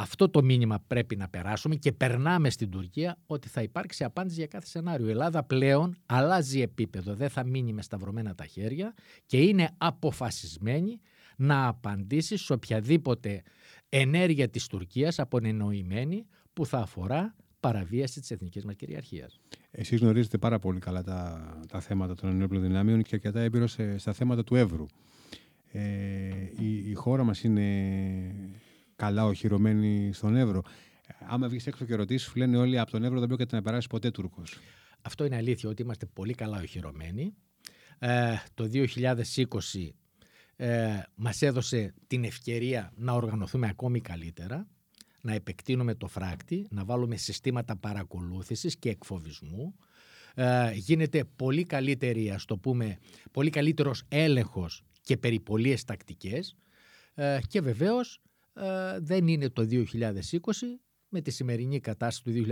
αυτό 0.00 0.28
το 0.28 0.42
μήνυμα 0.42 0.84
πρέπει 0.86 1.16
να 1.16 1.28
περάσουμε 1.28 1.74
και 1.74 1.92
περνάμε 1.92 2.50
στην 2.50 2.70
Τουρκία 2.70 3.18
ότι 3.26 3.48
θα 3.48 3.62
υπάρξει 3.62 4.04
απάντηση 4.04 4.38
για 4.38 4.46
κάθε 4.46 4.66
σενάριο. 4.66 5.06
Η 5.06 5.10
Ελλάδα 5.10 5.42
πλέον 5.42 5.96
αλλάζει 6.06 6.60
επίπεδο, 6.60 7.14
δεν 7.14 7.28
θα 7.28 7.44
μείνει 7.44 7.72
με 7.72 7.82
σταυρωμένα 7.82 8.34
τα 8.34 8.46
χέρια 8.46 8.94
και 9.26 9.40
είναι 9.40 9.70
αποφασισμένη 9.78 11.00
να 11.36 11.66
απαντήσει 11.66 12.36
σε 12.36 12.52
οποιαδήποτε 12.52 13.42
ενέργεια 13.88 14.48
της 14.48 14.66
Τουρκίας 14.66 15.18
απονενοημένη 15.18 16.26
που 16.52 16.66
θα 16.66 16.78
αφορά 16.78 17.34
παραβίαση 17.60 18.20
της 18.20 18.30
εθνικής 18.30 18.64
μας 18.64 18.74
κυριαρχίας. 18.74 19.40
Εσείς 19.70 20.00
γνωρίζετε 20.00 20.38
πάρα 20.38 20.58
πολύ 20.58 20.78
καλά 20.78 21.02
τα, 21.02 21.50
τα 21.68 21.80
θέματα 21.80 22.14
των 22.14 22.30
ενόπλων 22.30 22.62
δυνάμεων 22.62 23.02
και 23.02 23.10
αρκετά 23.14 23.40
έμπειρος 23.40 23.76
στα 23.96 24.12
θέματα 24.12 24.44
του 24.44 24.54
Εύρου. 24.54 24.86
Ε, 25.72 25.80
η, 26.58 26.90
η 26.90 26.94
χώρα 26.94 27.24
μας 27.24 27.42
είναι 27.42 27.64
καλά 28.98 29.24
οχυρωμένη 29.24 30.12
στον 30.12 30.36
Εύρο. 30.36 30.62
Άμα 31.28 31.48
βγεις 31.48 31.66
έξω 31.66 31.84
και 31.84 31.94
ρωτήσεις, 31.94 32.34
λένε 32.36 32.56
όλοι 32.56 32.78
από 32.78 32.90
τον 32.90 33.04
Εύρο 33.04 33.18
δεν 33.18 33.28
πρόκειται 33.28 33.56
να 33.56 33.62
περάσει 33.62 33.86
ποτέ 33.86 34.10
Τούρκος. 34.10 34.58
Αυτό 35.02 35.24
είναι 35.24 35.36
αλήθεια 35.36 35.68
ότι 35.68 35.82
είμαστε 35.82 36.06
πολύ 36.06 36.34
καλά 36.34 36.58
οχυρωμένοι. 36.58 37.34
Ε, 37.98 38.34
το 38.54 38.68
2020 38.72 39.88
ε, 40.56 41.02
μας 41.14 41.42
έδωσε 41.42 41.94
την 42.06 42.24
ευκαιρία 42.24 42.92
να 42.96 43.12
οργανωθούμε 43.12 43.68
ακόμη 43.68 44.00
καλύτερα, 44.00 44.66
να 45.20 45.32
επεκτείνουμε 45.32 45.94
το 45.94 46.06
φράκτη, 46.06 46.66
να 46.70 46.84
βάλουμε 46.84 47.16
συστήματα 47.16 47.76
παρακολούθησης 47.76 48.76
και 48.76 48.88
εκφοβισμού. 48.88 49.74
Ε, 50.34 50.70
γίνεται 50.72 51.24
πολύ 51.36 51.62
καλύτερη, 51.62 52.30
ας 52.30 52.44
το 52.44 52.58
πούμε, 52.58 52.98
πολύ 53.30 53.50
καλύτερος 53.50 54.02
έλεγχος 54.08 54.82
και 55.02 55.16
περιπολίες 55.16 55.84
τακτικές 55.84 56.56
ε, 57.14 57.38
και 57.48 57.60
βεβαίως 57.60 58.20
ε, 58.58 58.98
δεν 59.00 59.28
είναι 59.28 59.48
το 59.48 59.66
2020 59.70 59.84
με 61.08 61.20
τη 61.20 61.30
σημερινή 61.30 61.80
κατάσταση 61.80 62.22
του 62.22 62.46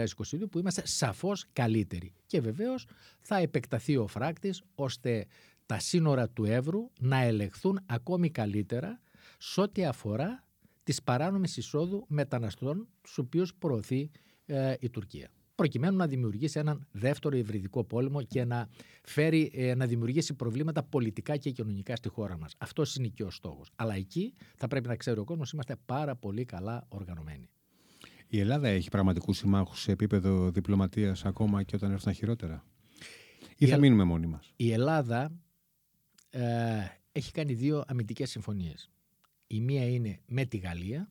2022 0.45 0.51
που 0.51 0.59
είμαστε 0.59 0.87
σαφώς 0.87 1.47
καλύτεροι. 1.53 2.13
Και 2.27 2.41
βεβαίως 2.41 2.87
θα 3.21 3.37
επεκταθεί 3.37 3.97
ο 3.97 4.07
φράκτης 4.07 4.63
ώστε 4.75 5.27
τα 5.67 5.79
σύνορα 5.79 6.29
του 6.29 6.45
Εύρου 6.45 6.91
να 7.01 7.23
ελεγχθούν 7.23 7.81
ακόμη 7.87 8.31
καλύτερα 8.31 9.01
σε 9.39 9.61
ό,τι 9.61 9.85
αφορά 9.85 10.45
τις 10.83 11.03
παράνομες 11.03 11.57
εισόδου 11.57 12.05
μεταναστών 12.09 12.89
στους 13.03 13.19
οποίους 13.19 13.55
προωθεί 13.55 14.11
ε, 14.47 14.75
η 14.81 14.91
Τουρκία 14.91 15.31
προκειμένου 15.57 15.97
να 15.97 16.07
δημιουργήσει 16.07 16.59
έναν 16.59 16.87
δεύτερο 16.93 17.37
υβριδικό 17.37 17.85
πόλεμο 17.85 18.23
και 18.23 18.45
να, 18.45 18.69
φέρει, 19.03 19.51
ε, 19.55 19.75
να 19.75 19.87
δημιουργήσει 19.87 20.35
προβλήματα 20.35 20.83
πολιτικά 20.83 21.37
και 21.37 21.51
κοινωνικά 21.51 21.97
στη 21.97 22.09
χώρα 22.09 22.39
μας. 22.39 22.55
Αυτός 22.59 22.97
είναι 22.97 23.09
και 23.09 23.23
ο 23.23 23.31
στόχος. 23.31 23.71
Αλλά 23.77 23.95
εκεί 23.95 24.33
θα 24.57 24.69
πρέπει 24.69 24.89
να 24.89 24.97
ξέρει 24.97 25.21
ο 25.21 25.25
κόσμος 25.25 25.51
είμαστε 25.53 25.77
πάρα 25.87 26.17
πολύ 26.17 26.45
καλά 26.45 26.85
οργανωμένοι. 26.89 27.49
Η 28.29 28.39
Ελλάδα 28.41 28.69
έχει 28.69 28.89
πραγματικούς 28.89 29.37
συμμάχους 29.37 29.81
σε 29.81 29.93
επίπεδο 29.93 30.51
διπλωματίας 30.51 31.25
ακόμα 31.25 31.63
και 31.63 31.77
όταν 31.77 31.93
έρθουν 31.93 32.13
χειρότερα; 32.13 32.65
Ή 33.57 33.67
θα 33.67 33.79
μείνουμε 33.79 34.05
μόνοι 34.05 34.27
μας; 34.27 34.53
Η 34.57 34.73
Ελλάδα 34.73 35.33
ε, 36.31 36.43
έχει 37.13 37.33
κάνει 37.33 37.55
δύο 37.55 37.85
αμυντικές 37.87 38.31
συμφωνίες. 38.31 38.91
Η 39.47 39.61
μία 39.61 39.89
είναι 39.89 40.21
με 40.27 40.45
τη 40.45 40.57
Γαλλία, 40.57 41.11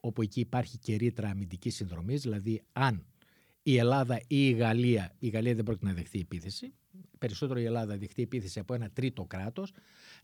όπου 0.00 0.22
εκεί 0.22 0.40
υπάρχει 0.40 0.78
και 0.78 0.96
ρήτρα 0.96 1.28
αμυντικής 1.28 1.74
συνδρομής, 1.74 2.22
δηλαδή 2.22 2.62
αν 2.72 3.06
η 3.68 3.76
Ελλάδα 3.76 4.20
ή 4.26 4.48
η 4.48 4.50
Γαλλία, 4.50 5.14
η 5.18 5.28
Γαλλία 5.28 5.54
δεν 5.54 5.64
πρόκειται 5.64 5.86
να 5.86 5.92
δεχθεί 5.92 6.18
επίθεση, 6.18 6.74
περισσότερο 7.18 7.60
η 7.60 7.64
Ελλάδα 7.64 7.96
δεχτεί 7.96 8.22
επίθεση 8.22 8.58
από 8.58 8.74
ένα 8.74 8.90
τρίτο 8.90 9.24
κράτος, 9.24 9.72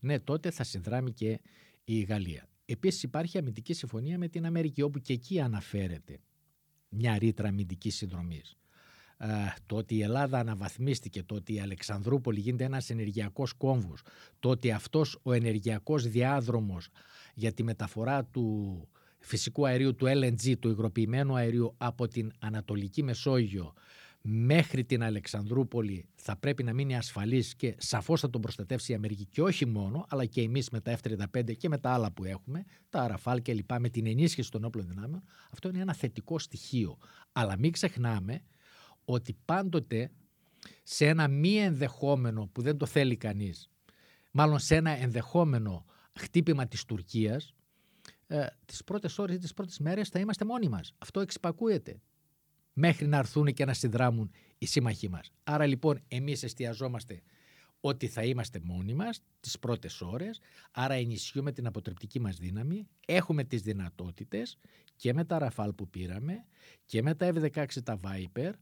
ναι 0.00 0.20
τότε 0.20 0.50
θα 0.50 0.64
συνδράμει 0.64 1.12
και 1.12 1.40
η 1.84 2.00
Γαλλία. 2.00 2.48
Επίσης 2.64 3.02
υπάρχει 3.02 3.38
αμυντική 3.38 3.72
συμφωνία 3.72 4.18
με 4.18 4.28
την 4.28 4.46
Αμερική, 4.46 4.82
όπου 4.82 4.98
και 4.98 5.12
εκεί 5.12 5.40
αναφέρεται 5.40 6.18
μια 6.88 7.18
ρήτρα 7.18 7.48
αμυντικής 7.48 7.96
συνδρομής. 7.96 8.56
το 9.66 9.76
ότι 9.76 9.94
η 9.94 10.02
Ελλάδα 10.02 10.38
αναβαθμίστηκε, 10.38 11.22
το 11.22 11.34
ότι 11.34 11.54
η 11.54 11.60
Αλεξανδρούπολη 11.60 12.40
γίνεται 12.40 12.64
ένας 12.64 12.90
ενεργειακός 12.90 13.52
κόμβος, 13.52 14.02
το 14.38 14.48
ότι 14.48 14.70
αυτός 14.70 15.18
ο 15.22 15.32
ενεργειακός 15.32 16.08
διάδρομος 16.08 16.88
για 17.34 17.52
τη 17.52 17.62
μεταφορά 17.62 18.24
του 18.24 18.88
φυσικού 19.22 19.66
αερίου 19.66 19.94
του 19.94 20.06
LNG, 20.06 20.58
του 20.58 20.68
υγροποιημένου 20.68 21.36
αερίου 21.36 21.74
από 21.76 22.08
την 22.08 22.32
Ανατολική 22.38 23.02
Μεσόγειο 23.02 23.74
μέχρι 24.22 24.84
την 24.84 25.02
Αλεξανδρούπολη 25.02 26.08
θα 26.14 26.36
πρέπει 26.36 26.62
να 26.62 26.72
μείνει 26.72 26.96
ασφαλής 26.96 27.54
και 27.54 27.74
σαφώς 27.78 28.20
θα 28.20 28.30
τον 28.30 28.40
προστατεύσει 28.40 28.92
η 28.92 28.94
Αμερική 28.94 29.24
και 29.24 29.42
όχι 29.42 29.66
μόνο, 29.66 30.06
αλλά 30.08 30.24
και 30.24 30.40
εμείς 30.40 30.70
με 30.70 30.80
τα 30.80 30.98
F-35 30.98 31.56
και 31.56 31.68
με 31.68 31.78
τα 31.78 31.90
άλλα 31.90 32.12
που 32.12 32.24
έχουμε, 32.24 32.64
τα 32.90 33.02
Αραφάλ 33.02 33.42
και 33.42 33.54
λοιπά, 33.54 33.80
με 33.80 33.88
την 33.88 34.06
ενίσχυση 34.06 34.50
των 34.50 34.64
όπλων 34.64 34.86
δυνάμεων, 34.88 35.22
αυτό 35.50 35.68
είναι 35.68 35.80
ένα 35.80 35.94
θετικό 35.94 36.38
στοιχείο. 36.38 36.98
Αλλά 37.32 37.58
μην 37.58 37.72
ξεχνάμε 37.72 38.42
ότι 39.04 39.36
πάντοτε 39.44 40.10
σε 40.82 41.06
ένα 41.06 41.28
μη 41.28 41.56
ενδεχόμενο 41.56 42.48
που 42.52 42.62
δεν 42.62 42.76
το 42.76 42.86
θέλει 42.86 43.16
κανείς, 43.16 43.70
μάλλον 44.30 44.58
σε 44.58 44.74
ένα 44.74 44.90
ενδεχόμενο 44.90 45.84
χτύπημα 46.18 46.66
της 46.66 46.84
Τουρκίας, 46.84 47.54
ε, 48.32 48.46
τις 48.64 48.84
πρώτες 48.84 49.18
ώρες 49.18 49.34
ή 49.34 49.38
τις 49.38 49.54
πρώτες 49.54 49.78
μέρες 49.78 50.08
θα 50.08 50.18
είμαστε 50.18 50.44
μόνοι 50.44 50.68
μας. 50.68 50.94
Αυτό 50.98 51.20
εξυπακούεται 51.20 52.00
μέχρι 52.72 53.06
να 53.06 53.16
έρθουν 53.16 53.52
και 53.52 53.64
να 53.64 53.74
συνδράμουν 53.74 54.30
οι 54.58 54.66
σύμμαχοί 54.66 55.08
μας. 55.08 55.32
Άρα 55.44 55.66
λοιπόν 55.66 56.02
εμείς 56.08 56.42
εστιαζόμαστε 56.42 57.22
ότι 57.80 58.08
θα 58.08 58.24
είμαστε 58.24 58.60
μόνοι 58.62 58.94
μας 58.94 59.22
τις 59.40 59.58
πρώτες 59.58 60.00
ώρες, 60.00 60.40
άρα 60.70 60.94
ενισχύουμε 60.94 61.52
την 61.52 61.66
αποτρεπτική 61.66 62.20
μας 62.20 62.36
δύναμη, 62.36 62.88
έχουμε 63.06 63.44
τις 63.44 63.62
δυνατότητες 63.62 64.58
και 64.96 65.12
με 65.12 65.24
τα 65.24 65.38
Rafale 65.38 65.72
που 65.72 65.88
πήραμε 65.88 66.44
και 66.84 67.02
με 67.02 67.14
τα 67.14 67.32
F-16 67.34 67.66
τα 67.84 67.98
Viper 68.04 68.52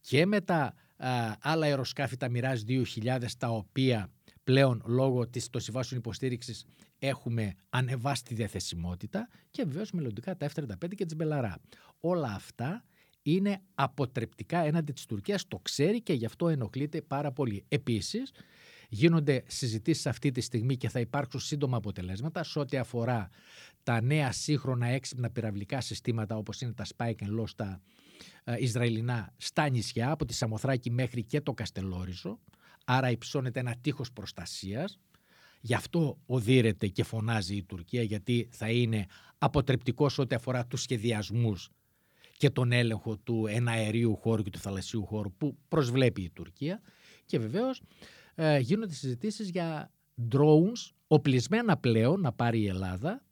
και 0.00 0.26
με 0.26 0.40
τα 0.40 0.74
α, 0.96 1.36
άλλα 1.40 1.66
αεροσκάφη 1.66 2.16
τα 2.16 2.28
Mirage 2.34 2.84
2000 3.04 3.24
τα 3.38 3.48
οποία 3.48 4.10
πλέον 4.46 4.82
λόγω 4.86 5.28
των 5.28 5.50
συμβάσεων 5.50 6.00
υποστήριξης 6.00 6.64
έχουμε 6.98 7.54
ανεβάσει 7.68 8.24
τη 8.24 8.34
διαθεσιμότητα 8.34 9.28
και 9.50 9.64
βεβαίως 9.64 9.90
μελλοντικά 9.90 10.36
τα 10.36 10.50
F-35 10.50 10.94
και 10.96 11.04
τις 11.04 11.16
Μπελαρά. 11.16 11.60
Όλα 12.00 12.32
αυτά 12.34 12.84
είναι 13.22 13.62
αποτρεπτικά 13.74 14.58
έναντι 14.58 14.92
της 14.92 15.06
Τουρκίας, 15.06 15.48
το 15.48 15.58
ξέρει 15.58 16.02
και 16.02 16.12
γι' 16.12 16.24
αυτό 16.24 16.48
ενοχλείται 16.48 17.00
πάρα 17.02 17.32
πολύ. 17.32 17.64
Επίσης, 17.68 18.32
γίνονται 18.88 19.42
συζητήσεις 19.46 20.06
αυτή 20.06 20.30
τη 20.30 20.40
στιγμή 20.40 20.76
και 20.76 20.88
θα 20.88 21.00
υπάρξουν 21.00 21.40
σύντομα 21.40 21.76
αποτελέσματα 21.76 22.42
σε 22.42 22.58
ό,τι 22.58 22.76
αφορά 22.76 23.28
τα 23.82 24.00
νέα 24.00 24.32
σύγχρονα 24.32 24.86
έξυπνα 24.86 25.30
πυραυλικά 25.30 25.80
συστήματα 25.80 26.36
όπως 26.36 26.60
είναι 26.60 26.72
τα 26.72 26.84
Spike 26.96 27.22
and 27.22 27.40
Low 27.40 27.48
στα 27.48 27.80
ε, 28.44 28.54
Ισραηλινά 28.58 29.32
στα 29.36 29.68
νησιά 29.68 30.10
από 30.10 30.24
τη 30.24 30.34
Σαμοθράκη 30.34 30.90
μέχρι 30.90 31.24
και 31.24 31.40
το 31.40 31.52
Καστελόριζο 31.52 32.38
άρα 32.86 33.10
υψώνεται 33.10 33.60
ένα 33.60 33.76
τείχος 33.80 34.12
προστασίας. 34.12 34.98
Γι' 35.60 35.74
αυτό 35.74 36.18
οδύρεται 36.26 36.86
και 36.86 37.02
φωνάζει 37.02 37.56
η 37.56 37.62
Τουρκία 37.62 38.02
γιατί 38.02 38.48
θα 38.52 38.70
είναι 38.70 39.06
αποτρεπτικός 39.38 40.18
ό,τι 40.18 40.34
αφορά 40.34 40.66
τους 40.66 40.82
σχεδιασμούς 40.82 41.70
και 42.36 42.50
τον 42.50 42.72
έλεγχο 42.72 43.16
του 43.16 43.46
εναερίου 43.46 44.16
χώρου 44.16 44.42
και 44.42 44.50
του 44.50 44.58
θαλασσίου 44.58 45.06
χώρου 45.06 45.32
που 45.32 45.58
προσβλέπει 45.68 46.22
η 46.22 46.30
Τουρκία. 46.30 46.80
Και 47.24 47.38
βεβαίως 47.38 47.82
ε, 48.34 48.58
γίνονται 48.58 48.94
συζητήσεις 48.94 49.50
για 49.50 49.90
drones 50.32 50.92
οπλισμένα 51.06 51.76
πλέον 51.76 52.20
να 52.20 52.32
πάρει 52.32 52.60
η 52.60 52.66
Ελλάδα 52.66 53.24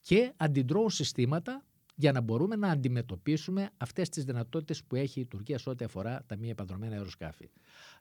και 0.00 0.32
αντιδρόουν 0.36 0.90
συστήματα 0.90 1.64
για 1.94 2.12
να 2.12 2.20
μπορούμε 2.20 2.56
να 2.56 2.68
αντιμετωπίσουμε 2.68 3.70
αυτές 3.76 4.08
τις 4.08 4.24
δυνατότητες 4.24 4.84
που 4.84 4.96
έχει 4.96 5.20
η 5.20 5.26
Τουρκία 5.26 5.58
σε 5.58 5.70
ό,τι 5.70 5.84
αφορά 5.84 6.22
τα 6.26 6.36
μη 6.36 6.50
επανδρομένα 6.50 6.94
αεροσκάφη. 6.94 7.50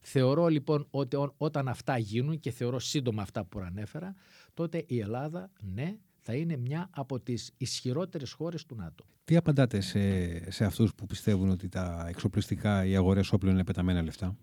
Θεωρώ 0.02 0.48
λοιπόν 0.48 0.88
ότι 0.90 1.18
όταν 1.38 1.68
αυτά 1.68 1.98
γίνουν 1.98 2.40
και 2.40 2.52
θεωρώ 2.52 2.80
σύντομα 2.80 3.22
αυτά 3.22 3.42
που 3.42 3.50
προανέφερα, 3.50 4.16
τότε 4.54 4.84
η 4.88 5.00
Ελλάδα, 5.00 5.52
ναι, 5.62 5.98
θα 6.20 6.34
είναι 6.34 6.58
μια 6.58 6.90
από 6.92 7.20
τις 7.20 7.52
ισχυρότερες 7.58 8.32
χώρες 8.32 8.66
του 8.66 8.76
ΝΑΤΟ. 8.76 9.06
Τι 9.26 9.36
απαντάτε 9.36 9.80
σε, 9.82 10.52
σε 10.52 10.66
αυτούς 10.66 10.96
που 10.96 11.06
πιστεύουν 11.06 11.50
ότι 11.50 11.70
τα 11.70 12.06
εξοπλιστικά, 12.10 12.86
οι 12.86 12.96
αγορές 12.96 13.32
όπλων 13.32 13.54
είναι 13.54 13.64
πεταμένα 13.64 14.02
λεφτά; 14.02 14.38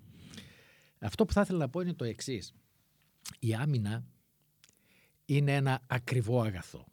Αυτό 0.99 1.25
που 1.25 1.33
θα 1.33 1.41
ήθελα 1.41 1.59
να 1.59 1.69
πω 1.69 1.81
είναι 1.81 1.95
το 1.95 2.05
εξής. 2.05 2.55
Η 3.39 3.55
άμυνα 3.55 4.05
είναι 5.25 5.55
ένα 5.55 5.83
ακριβό 5.87 6.41
αγαθό. 6.41 6.87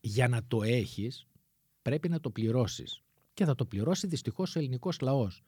Για 0.00 0.28
να 0.28 0.44
το 0.48 0.62
έχεις 0.62 1.26
πρέπει 1.84 2.08
να 2.08 2.20
το 2.20 2.30
πληρώσεις. 2.30 3.02
Και 3.34 3.44
θα 3.44 3.54
το 3.54 3.64
πληρώσει 3.66 4.06
δυστυχώς 4.06 4.56
ο 4.56 4.58
ελληνικός 4.58 5.00
λαός. 5.00 5.42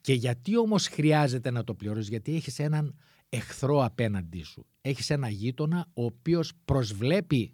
Και 0.00 0.12
γιατί 0.12 0.56
όμως 0.56 0.86
χρειάζεται 0.86 1.50
να 1.50 1.64
το 1.64 1.74
πληρώσεις, 1.74 2.08
γιατί 2.08 2.34
έχεις 2.34 2.58
έναν 2.58 2.94
εχθρό 3.28 3.84
απέναντί 3.84 4.42
σου. 4.42 4.66
Έχεις 4.80 5.10
ένα 5.10 5.28
γείτονα 5.28 5.86
ο 5.94 6.04
οποίος 6.04 6.52
προσβλέπει 6.64 7.52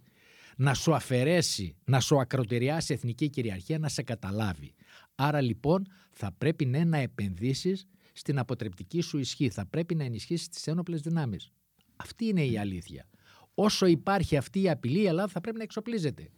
να 0.57 0.75
σου 0.75 0.94
αφαιρέσει, 0.94 1.77
να 1.85 2.01
σου 2.01 2.20
ακροτεριάσει 2.20 2.94
εθνική 2.94 3.29
κυριαρχία, 3.29 3.79
να 3.79 3.88
σε 3.88 4.03
καταλάβει. 4.03 4.75
Άρα 5.14 5.40
λοιπόν 5.40 5.87
θα 6.11 6.33
πρέπει 6.38 6.64
ναι 6.64 6.85
να 6.85 6.96
επενδύσεις 6.96 7.87
στην 8.12 8.38
αποτρεπτική 8.38 9.01
σου 9.01 9.18
ισχύ. 9.18 9.48
Θα 9.48 9.66
πρέπει 9.66 9.94
να 9.94 10.05
ενισχύσεις 10.05 10.48
τις 10.48 10.66
ένοπλες 10.66 11.01
δυνάμεις. 11.01 11.51
Αυτή 11.96 12.25
είναι 12.25 12.44
η 12.44 12.59
αλήθεια. 12.59 13.09
Όσο 13.55 13.87
υπάρχει 13.87 14.37
αυτή 14.37 14.62
η 14.62 14.70
απειλή, 14.70 15.01
η 15.01 15.07
Ελλάδα 15.07 15.29
θα 15.29 15.40
πρέπει 15.40 15.57
να 15.57 15.62
εξοπλίζεται. 15.62 16.31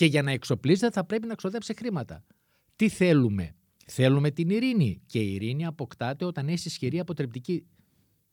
Και 0.00 0.06
για 0.06 0.22
να 0.22 0.30
εξοπλίζεται 0.30 0.90
θα 0.90 1.04
πρέπει 1.04 1.26
να 1.26 1.34
ξοδέψει 1.34 1.74
χρήματα. 1.74 2.24
Τι 2.76 2.88
θέλουμε; 2.88 3.54
Θέλουμε 3.86 4.30
την 4.30 4.50
ειρήνη. 4.50 5.02
Και 5.06 5.18
η 5.18 5.34
ειρήνη 5.34 5.66
αποκτάται 5.66 6.24
όταν 6.24 6.48
έχει 6.48 6.68
ισχυρή 6.68 6.98
αποτρεπτική 7.00 7.66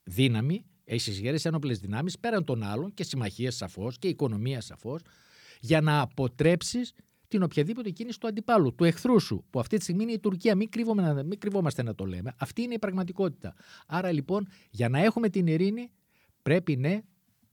δύναμη 0.02 0.64
έχει 0.84 1.10
ισχυρές 1.10 1.44
ένοπλες 1.44 1.78
δυνάμεις 1.78 2.18
πέραν 2.18 2.44
των 2.44 2.62
άλλων 2.62 2.94
και 2.94 3.04
συμμαχίες 3.04 3.56
σαφώς 3.56 3.98
και 3.98 4.08
οικονομία 4.08 4.60
σαφώς, 4.60 5.00
για 5.60 5.80
να 5.80 6.00
αποτρέψεις 6.00 6.92
την 7.28 7.42
οποιαδήποτε 7.42 7.90
κίνηση 7.90 8.20
του 8.20 8.26
αντιπάλου, 8.26 8.74
του 8.74 8.84
εχθρού 8.84 9.20
σου, 9.20 9.44
που 9.50 9.60
αυτή 9.60 9.76
τη 9.76 9.82
στιγμή 9.82 10.02
είναι 10.02 10.12
η 10.12 10.18
Τουρκία. 10.18 10.54
Μην, 10.54 10.68
κρύβομαι, 10.68 11.22
μην 11.24 11.38
κρυβόμαστε 11.38 11.82
να 11.82 11.94
το 11.94 12.04
λέμε. 12.04 12.34
Αυτή 12.38 12.62
είναι 12.62 12.74
η 12.74 12.78
πραγματικότητα. 12.78 13.54
Άρα 13.86 14.12
λοιπόν, 14.12 14.48
για 14.70 14.88
να 14.88 14.98
έχουμε 14.98 15.28
την 15.28 15.46
ειρήνη, 15.46 15.90
πρέπει 16.42 16.76
ναι 16.76 17.00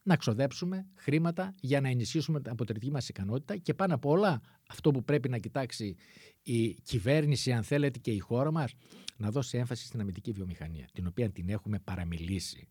να 0.05 0.15
ξοδέψουμε 0.15 0.87
χρήματα 0.95 1.55
για 1.59 1.81
να 1.81 1.89
ενισχύσουμε 1.89 2.41
την 2.41 2.51
αποτρεπτική 2.51 2.91
μας 2.91 3.09
ικανότητα 3.09 3.57
και 3.57 3.73
πάνω 3.73 3.95
απ' 3.95 4.05
όλα 4.05 4.41
αυτό 4.67 4.91
που 4.91 5.03
πρέπει 5.03 5.29
να 5.29 5.37
κοιτάξει 5.37 5.95
η 6.41 6.73
κυβέρνηση, 6.73 7.51
αν 7.51 7.63
θέλετε, 7.63 7.99
και 7.99 8.11
η 8.11 8.19
χώρα 8.19 8.51
μας, 8.51 8.73
να 9.17 9.29
δώσει 9.29 9.57
έμφαση 9.57 9.85
στην 9.85 9.99
αμυντική 10.01 10.31
βιομηχανία, 10.31 10.87
την 10.93 11.07
οποία 11.07 11.29
την 11.29 11.49
έχουμε 11.49 11.79
παραμιλήσει 11.79 12.67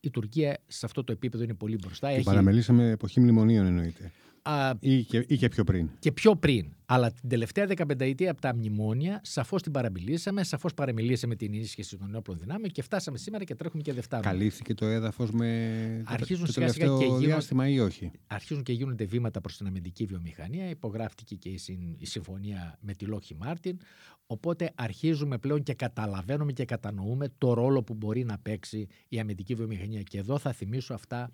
η 0.00 0.10
Τουρκία 0.10 0.58
σε 0.66 0.86
αυτό 0.86 1.04
το 1.04 1.12
επίπεδο 1.12 1.44
είναι 1.44 1.54
πολύ 1.54 1.76
μπροστά. 1.76 2.06
Την 2.08 2.16
Έχει... 2.16 2.24
παραμελήσαμε 2.24 2.90
εποχή 2.90 3.20
μνημονίων 3.20 3.66
εννοείται. 3.66 4.12
Α, 4.48 4.74
ή, 4.80 5.02
και, 5.02 5.24
ή 5.28 5.36
και 5.36 5.48
πιο 5.48 5.64
πριν. 5.64 5.90
Και 5.98 6.12
πιο 6.12 6.36
πριν. 6.36 6.66
Αλλά 6.86 7.10
την 7.10 7.28
τελευταία 7.28 7.66
15 7.76 8.24
από 8.24 8.40
τα 8.40 8.54
μνημόνια 8.54 9.20
σαφώς 9.22 9.62
την 9.62 9.72
παραμιλήσαμε, 9.72 10.44
σαφώς 10.44 10.74
παραμιλήσαμε 10.74 11.34
την 11.34 11.54
ενίσχυση 11.54 11.96
των 11.96 12.14
όπλων 12.14 12.38
δυνάμεων 12.38 12.70
και 12.70 12.82
φτάσαμε 12.82 13.18
σήμερα 13.18 13.44
και 13.44 13.54
τρέχουμε 13.54 13.82
και 13.82 13.92
δεν 13.92 14.20
Καλύφθηκε 14.20 14.74
το 14.74 14.86
έδαφος 14.86 15.30
με 15.30 16.02
αρχίζουν 16.06 16.46
το 16.46 16.52
τελευταίο 16.52 16.98
και 16.98 17.04
γίνονται, 17.04 17.26
διάστημα 17.26 17.68
ή 17.68 17.80
όχι; 17.80 18.10
Αρχίζουν 18.26 18.62
και 18.62 18.72
γίνονται 18.72 19.04
βήματα 19.04 19.40
προς 19.40 19.56
την 19.56 19.66
αμυντική 19.66 20.04
βιομηχανία. 20.04 20.68
Υπογράφτηκε 20.68 21.34
και 21.34 21.48
η, 21.48 21.58
συν, 21.58 21.78
η 21.98 22.06
συμφωνία 22.06 22.78
με 22.80 22.94
τη 22.94 23.04
Λόχη 23.04 23.34
Μάρτιν. 23.34 23.78
Οπότε 24.26 24.72
αρχίζουμε 24.74 25.38
πλέον 25.38 25.62
και 25.62 25.74
καταλαβαίνουμε 25.74 26.52
και 26.52 26.64
κατανοούμε 26.64 27.28
το 27.38 27.52
ρόλο 27.52 27.82
που 27.82 27.94
μπορεί 27.94 28.24
να 28.24 28.38
παίξει 28.38 28.86
η 29.08 29.18
αμυντική 29.18 29.54
βιομηχανία. 29.54 30.02
Και 30.02 30.18
εδώ 30.18 30.38
θα 30.38 30.52
θυμίσω 30.52 30.94
αυτά 30.94 31.30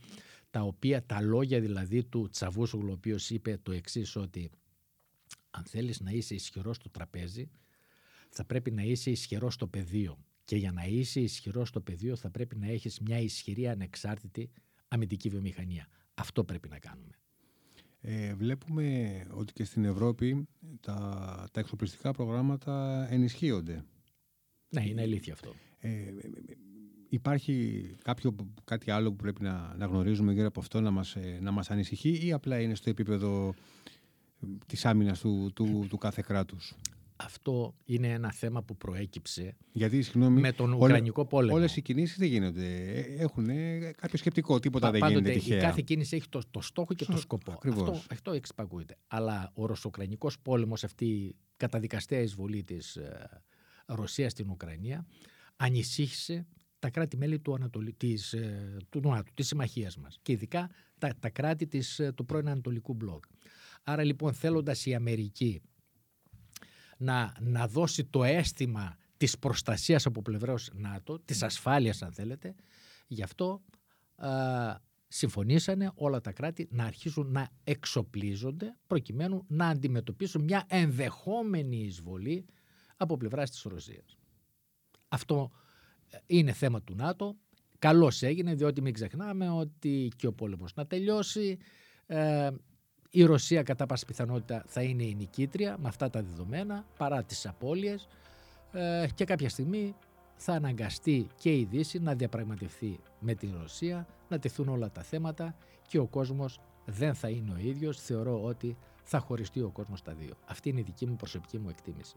τα 0.52 0.62
οποία 0.62 1.06
τα 1.06 1.20
λόγια 1.20 1.60
δηλαδή 1.60 2.04
του 2.04 2.28
Τσαβούσογλου, 2.28 2.90
ο 2.90 2.92
οποίος 2.92 3.30
είπε 3.30 3.58
το 3.62 3.72
εξής 3.72 4.16
ότι 4.16 4.50
αν 5.50 5.64
θέλεις 5.64 6.00
να 6.00 6.10
είσαι 6.10 6.34
ισχυρός 6.34 6.76
στο 6.76 6.90
τραπέζι, 6.90 7.50
θα 8.28 8.44
πρέπει 8.44 8.70
να 8.70 8.82
είσαι 8.82 9.10
ισχυρός 9.10 9.54
στο 9.54 9.66
πεδίο. 9.66 10.18
Και 10.44 10.56
για 10.56 10.72
να 10.72 10.84
είσαι 10.84 11.20
ισχυρός 11.20 11.68
στο 11.68 11.80
πεδίο 11.80 12.16
θα 12.16 12.30
πρέπει 12.30 12.56
να 12.56 12.66
έχεις 12.66 13.00
μια 13.00 13.18
ισχυρή 13.18 13.68
ανεξάρτητη 13.68 14.50
αμυντική 14.88 15.28
βιομηχανία. 15.28 15.88
Αυτό 16.14 16.44
πρέπει 16.44 16.68
να 16.68 16.78
κάνουμε. 16.78 17.18
Ε, 18.00 18.34
βλέπουμε 18.34 19.26
ότι 19.30 19.52
και 19.52 19.64
στην 19.64 19.84
Ευρώπη 19.84 20.48
τα, 20.80 21.48
τα 21.52 21.60
εξοπλιστικά 21.60 22.12
προγράμματα 22.12 23.06
ενισχύονται. 23.10 23.84
Ναι, 24.68 24.88
είναι 24.88 25.02
αλήθεια 25.02 25.32
αυτό. 25.32 25.54
Ε, 25.78 26.12
Υπάρχει 27.12 27.87
κάποιο, 28.03 28.35
κάτι 28.64 28.90
άλλο 28.90 29.11
που 29.11 29.16
πρέπει 29.16 29.42
να, 29.42 29.75
να 29.79 29.87
γνωρίζουμε 29.87 30.33
γύρω 30.33 30.46
από 30.46 30.61
αυτό 30.61 30.81
να 30.81 30.90
μας, 30.90 31.16
ε, 31.16 31.38
να 31.40 31.51
μας 31.51 31.70
ανησυχεί 31.70 32.27
ή 32.27 32.33
απλά 32.33 32.61
είναι 32.61 32.75
στο 32.75 32.90
επίπεδο 32.90 33.55
ε, 34.42 34.46
της 34.66 34.85
άμυνας 34.85 35.20
του, 35.20 35.51
του, 35.55 35.87
του 35.88 35.98
κάθε 35.98 36.22
κράτους; 36.27 36.75
Αυτό 37.16 37.75
είναι 37.85 38.09
ένα 38.09 38.33
θέμα 38.33 38.62
που 38.62 38.77
προέκυψε 38.77 39.57
Γιατί, 39.72 40.03
συγγνώμη, 40.03 40.40
με 40.40 40.53
τον 40.53 40.72
Ουκρανικό 40.72 41.25
πόλεμο. 41.25 41.57
Όλες 41.57 41.77
οι 41.77 41.83
κινήσεις 41.83 42.18
δεν 42.18 42.29
γίνονται. 42.29 42.66
Ε, 42.66 43.22
Έχουν 43.22 43.46
κάποιο 43.96 44.18
σκεπτικό. 44.18 44.59
Τίποτα 44.59 44.90
Πα, 44.90 44.98
δεν 44.98 45.09
γίνεται 45.09 45.31
τυχαία. 45.31 45.59
Η 45.59 45.61
κάθε 45.61 45.83
κίνηση 45.85 46.16
έχει 46.16 46.29
το, 46.29 46.40
το 46.51 46.61
στόχο 46.61 46.94
και 46.94 47.05
το 47.05 47.16
σκοπό. 47.16 47.53
Ακριβώς. 47.53 47.88
Αυτό, 47.88 48.03
αυτό 48.11 48.33
εξυπακούεται. 48.33 48.96
Αλλά 49.07 49.51
ο 49.55 49.66
Ρωσοκρανικό 49.66 50.31
πόλεμος, 50.42 50.85
αυτή 50.85 51.05
η 51.05 51.37
καταδικαστέα 51.57 52.20
εισβολή 52.20 52.62
της 52.64 52.98
Ρωσίας 53.87 54.33
στην 54.33 54.51
Ουκρανία 54.51 55.07
ανησύχησε 55.57 56.46
τα 56.82 56.90
κράτη-μέλη 56.90 57.38
του, 57.38 57.54
Ανατολ... 57.54 57.94
της, 57.96 58.32
ε, 58.32 58.76
του 58.88 59.00
ΝΟΑΤΟ, 59.00 59.30
της 59.34 59.46
συμμαχίας 59.46 59.96
μας 59.96 60.18
και 60.22 60.32
ειδικά 60.32 60.70
τα, 60.98 61.14
τα 61.20 61.30
κράτη 61.30 61.66
της, 61.66 61.98
ε, 61.98 62.12
του 62.12 62.24
πρώην 62.24 62.48
Ανατολικού 62.48 62.94
Μπλοκ. 62.94 63.24
Άρα 63.82 64.04
λοιπόν 64.04 64.32
θέλοντας 64.32 64.86
η 64.86 64.94
Αμερική 64.94 65.62
να, 66.98 67.34
να 67.40 67.68
δώσει 67.68 68.04
το 68.04 68.24
αίσθημα 68.24 68.96
της 69.16 69.38
προστασίας 69.38 70.06
από 70.06 70.22
πλευράς 70.22 70.70
ΝΑΤΟ, 70.72 71.20
της 71.20 71.42
ασφάλειας 71.42 72.02
αν 72.02 72.12
θέλετε, 72.12 72.54
γι' 73.06 73.22
αυτό 73.22 73.62
συμφωνήσανε 75.08 75.90
όλα 75.94 76.20
τα 76.20 76.32
κράτη 76.32 76.68
να 76.70 76.84
αρχίσουν 76.84 77.30
να 77.32 77.48
εξοπλίζονται 77.64 78.76
προκειμένου 78.86 79.44
να 79.48 79.68
αντιμετωπίσουν 79.68 80.42
μια 80.42 80.64
ενδεχόμενη 80.68 81.76
εισβολή 81.76 82.46
από 82.96 83.16
πλευράς 83.16 83.50
της 83.50 83.62
Ρωσίας. 83.62 84.16
Αυτό 85.08 85.50
ε, 85.52 85.70
είναι 86.27 86.53
θέμα 86.53 86.83
του 86.83 86.94
ΝΑΤΟ. 86.94 87.37
Καλώς 87.79 88.22
έγινε 88.22 88.55
διότι 88.55 88.81
μην 88.81 88.92
ξεχνάμε 88.92 89.51
ότι 89.51 90.12
και 90.16 90.27
ο 90.27 90.33
πόλεμος 90.33 90.75
να 90.75 90.87
τελειώσει. 90.87 91.59
Ε, 92.07 92.51
η 93.11 93.25
Ρωσία 93.25 93.62
κατά 93.62 93.87
πάση 93.87 94.05
πιθανότητα 94.05 94.64
θα 94.66 94.83
είναι 94.83 95.03
η 95.03 95.14
νικήτρια 95.14 95.77
με 95.79 95.88
αυτά 95.88 96.11
τα 96.11 96.22
δεδομένα 96.22 96.87
παρά 96.98 97.22
τις 97.22 97.46
απώλειες 97.46 98.09
ε, 98.72 99.07
και 99.14 99.25
κάποια 99.25 99.48
στιγμή 99.48 99.94
θα 100.35 100.53
αναγκαστεί 100.53 101.27
και 101.37 101.57
η 101.57 101.68
Δύση 101.70 101.98
να 101.98 102.14
διαπραγματευτεί 102.14 102.98
με 103.20 103.35
την 103.35 103.55
Ρωσία, 103.61 104.07
να 104.29 104.38
τεθούν 104.38 104.68
όλα 104.68 104.90
τα 104.90 105.03
θέματα 105.03 105.55
και 105.88 105.98
ο 105.98 106.07
κόσμος 106.07 106.61
δεν 106.85 107.14
θα 107.14 107.29
είναι 107.29 107.53
ο 107.53 107.59
ίδιος. 107.59 108.01
Θεωρώ 108.01 108.42
ότι 108.44 108.77
θα 109.03 109.18
χωριστεί 109.18 109.61
ο 109.61 109.70
κόσμος 109.70 109.98
στα 109.98 110.12
δύο. 110.12 110.35
Αυτή 110.46 110.68
είναι 110.68 110.81
η 110.81 110.83
δική 110.83 111.07
μου 111.07 111.16
προσωπική 111.16 111.59
μου 111.59 111.68
εκτίμηση. 111.68 112.16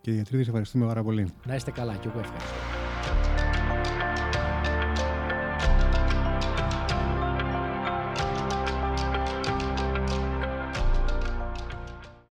Κύριε 0.00 0.18
Γιατρίδη, 0.18 0.42
σε 0.42 0.48
ευχαριστούμε 0.48 0.86
πάρα 0.86 1.02
πολύ. 1.02 1.32
Να 1.46 1.54
είστε 1.54 1.70
καλά 1.70 1.96
και 1.96 2.08
εγώ 2.08 2.18
ευχαριστώ. 2.18 2.77